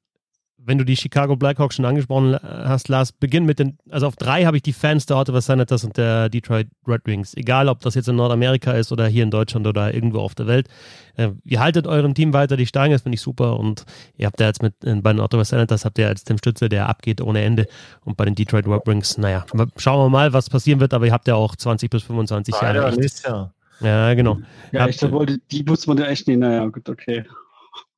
[0.65, 4.45] wenn du die Chicago Blackhawks schon angesprochen hast, Lars, beginn mit den, also auf drei
[4.45, 7.33] habe ich die Fans der Ottawa Senators und der Detroit Red Wings.
[7.35, 10.47] Egal, ob das jetzt in Nordamerika ist oder hier in Deutschland oder irgendwo auf der
[10.47, 10.67] Welt.
[11.15, 13.85] Äh, ihr haltet eurem Team weiter die Stange, das finde ich super und
[14.17, 16.69] ihr habt ja jetzt mit, äh, bei den Ottawa Senators habt ihr als dem Stütze,
[16.69, 17.67] der abgeht ohne Ende
[18.05, 19.45] und bei den Detroit Red Wings, naja,
[19.77, 22.95] schauen wir mal, was passieren wird, aber ihr habt ja auch 20 bis 25 Jahre.
[23.25, 23.51] Ja,
[23.81, 24.39] ja, genau.
[24.71, 27.23] Ja, ich wollte, die muss man ja echt nicht, naja, gut, okay.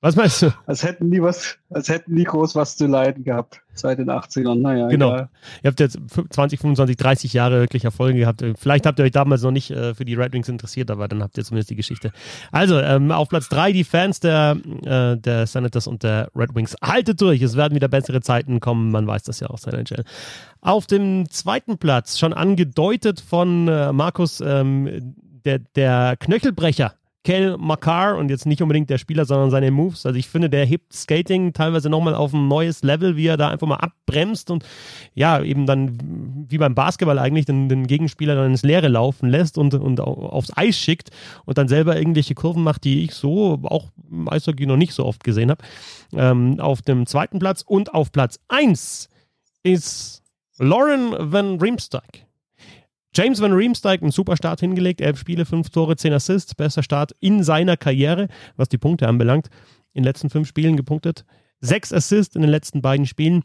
[0.03, 0.51] Was meinst du?
[0.65, 4.55] Als hätten die was, als hätten die groß was zu leiden gehabt seit den 80ern.
[4.55, 5.13] Naja, genau.
[5.13, 5.29] Egal.
[5.61, 5.99] Ihr habt jetzt
[6.31, 8.43] 20, 25, 30 Jahre wirklich Erfolge gehabt.
[8.57, 11.21] Vielleicht habt ihr euch damals noch nicht äh, für die Red Wings interessiert, aber dann
[11.21, 12.11] habt ihr zumindest die Geschichte.
[12.51, 16.75] Also, ähm, auf Platz 3 die Fans der, äh, der Senators und der Red Wings.
[16.81, 18.91] Haltet durch, es werden wieder bessere Zeiten kommen.
[18.91, 20.03] Man weiß das ja auch, sein NHL.
[20.61, 25.13] Auf dem zweiten Platz, schon angedeutet von äh, Markus, ähm,
[25.45, 30.05] der, der Knöchelbrecher Kel Makar und jetzt nicht unbedingt der Spieler, sondern seine Moves.
[30.07, 33.49] Also ich finde, der hebt Skating teilweise nochmal auf ein neues Level, wie er da
[33.49, 34.65] einfach mal abbremst und
[35.13, 39.59] ja, eben dann wie beim Basketball eigentlich den, den Gegenspieler dann ins Leere laufen lässt
[39.59, 41.11] und, und aufs Eis schickt
[41.45, 45.05] und dann selber irgendwelche Kurven macht, die ich so auch im Eishockey noch nicht so
[45.05, 45.63] oft gesehen habe.
[46.13, 49.09] Ähm, auf dem zweiten Platz und auf Platz 1
[49.61, 50.24] ist
[50.57, 52.26] Lauren Van Riemsdyk.
[53.14, 57.12] James Van Riemsdyk, einen super Start hingelegt, elf Spiele, fünf Tore, zehn Assists, bester Start
[57.20, 59.47] in seiner Karriere, was die Punkte anbelangt.
[59.93, 61.26] In den letzten fünf Spielen gepunktet.
[61.59, 63.43] Sechs Assists in den letzten beiden Spielen.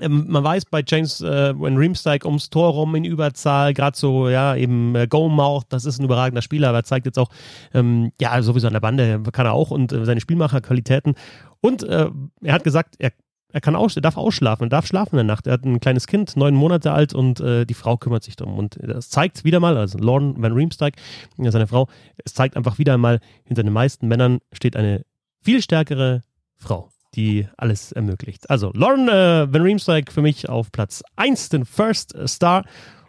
[0.00, 4.28] Ähm, man weiß bei James äh, Van Riemsdyk ums Tor rum in Überzahl, gerade so,
[4.28, 7.28] ja, eben äh, Go-Mouth, das ist ein überragender Spieler, aber er zeigt jetzt auch,
[7.74, 11.14] ähm, ja, sowieso an der Bande kann er auch und äh, seine Spielmacherqualitäten.
[11.60, 12.10] Und äh,
[12.42, 13.12] er hat gesagt, er
[13.52, 15.46] er kann aus, er darf ausschlafen, er darf schlafen in der Nacht.
[15.46, 18.58] Er hat ein kleines Kind, neun Monate alt und äh, die Frau kümmert sich darum.
[18.58, 20.94] Und das zeigt wieder mal, also Lauren Van Riemsdyk,
[21.36, 21.88] seine Frau,
[22.24, 25.04] es zeigt einfach wieder einmal, hinter den meisten Männern steht eine
[25.42, 26.22] viel stärkere
[26.56, 28.48] Frau, die alles ermöglicht.
[28.50, 32.64] Also Lauren äh, Van Riemsdyk für mich auf Platz 1, den First Star.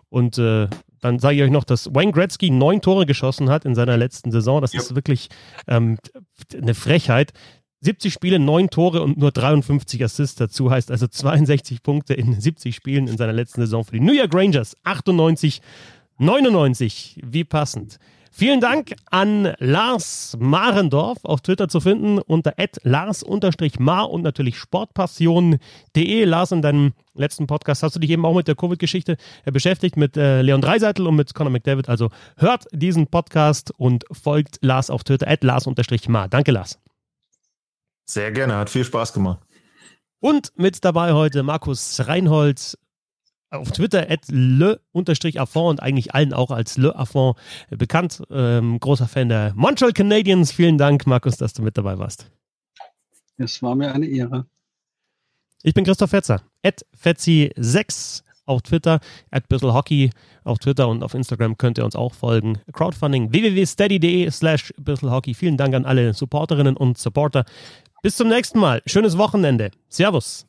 [0.10, 0.68] Und äh,
[1.02, 4.32] dann sage ich euch noch, dass Wayne Gretzky neun Tore geschossen hat in seiner letzten
[4.32, 4.62] Saison.
[4.62, 4.80] Das ja.
[4.80, 5.30] ist wirklich
[5.68, 5.98] ähm,
[6.54, 7.34] eine Frechheit.
[7.82, 12.76] 70 Spiele, 9 Tore und nur 53 Assists dazu, heißt also 62 Punkte in 70
[12.76, 14.76] Spielen in seiner letzten Saison für die New York Rangers.
[14.84, 15.62] 98,
[16.20, 17.98] 99, wie passend.
[18.34, 22.54] Vielen Dank an Lars Marendorf auf Twitter zu finden unter
[22.84, 26.24] lars-mar und natürlich sportpassion.de.
[26.24, 29.98] Lars, in deinem letzten Podcast hast du dich eben auch mit der Covid-Geschichte äh, beschäftigt,
[29.98, 31.90] mit äh, Leon Dreiseitel und mit Conor McDavid.
[31.90, 36.30] Also hört diesen Podcast und folgt Lars auf Twitter, lars-mar.
[36.30, 36.81] Danke, Lars.
[38.12, 39.40] Sehr gerne, hat viel Spaß gemacht.
[40.20, 42.78] Und mit dabei heute Markus Reinhold
[43.52, 47.38] auf Twitter at le-affond und eigentlich allen auch als le affond
[47.70, 48.22] bekannt.
[48.30, 50.52] Ähm, großer Fan der Montreal Canadiens.
[50.52, 52.30] Vielen Dank, Markus, dass du mit dabei warst.
[53.38, 54.46] Es war mir eine Ehre.
[55.64, 59.00] Ich bin Christoph Fetzer, at Fetzi6 auf Twitter,
[59.30, 60.10] at Hockey
[60.44, 62.60] auf Twitter und auf Instagram könnt ihr uns auch folgen.
[62.74, 65.34] Crowdfunding www.steady.de slash Hockey.
[65.34, 67.46] Vielen Dank an alle Supporterinnen und Supporter.
[68.04, 68.82] Bis zum nächsten Mal.
[68.88, 69.70] Schönes Wochenende.
[69.88, 70.48] Servus.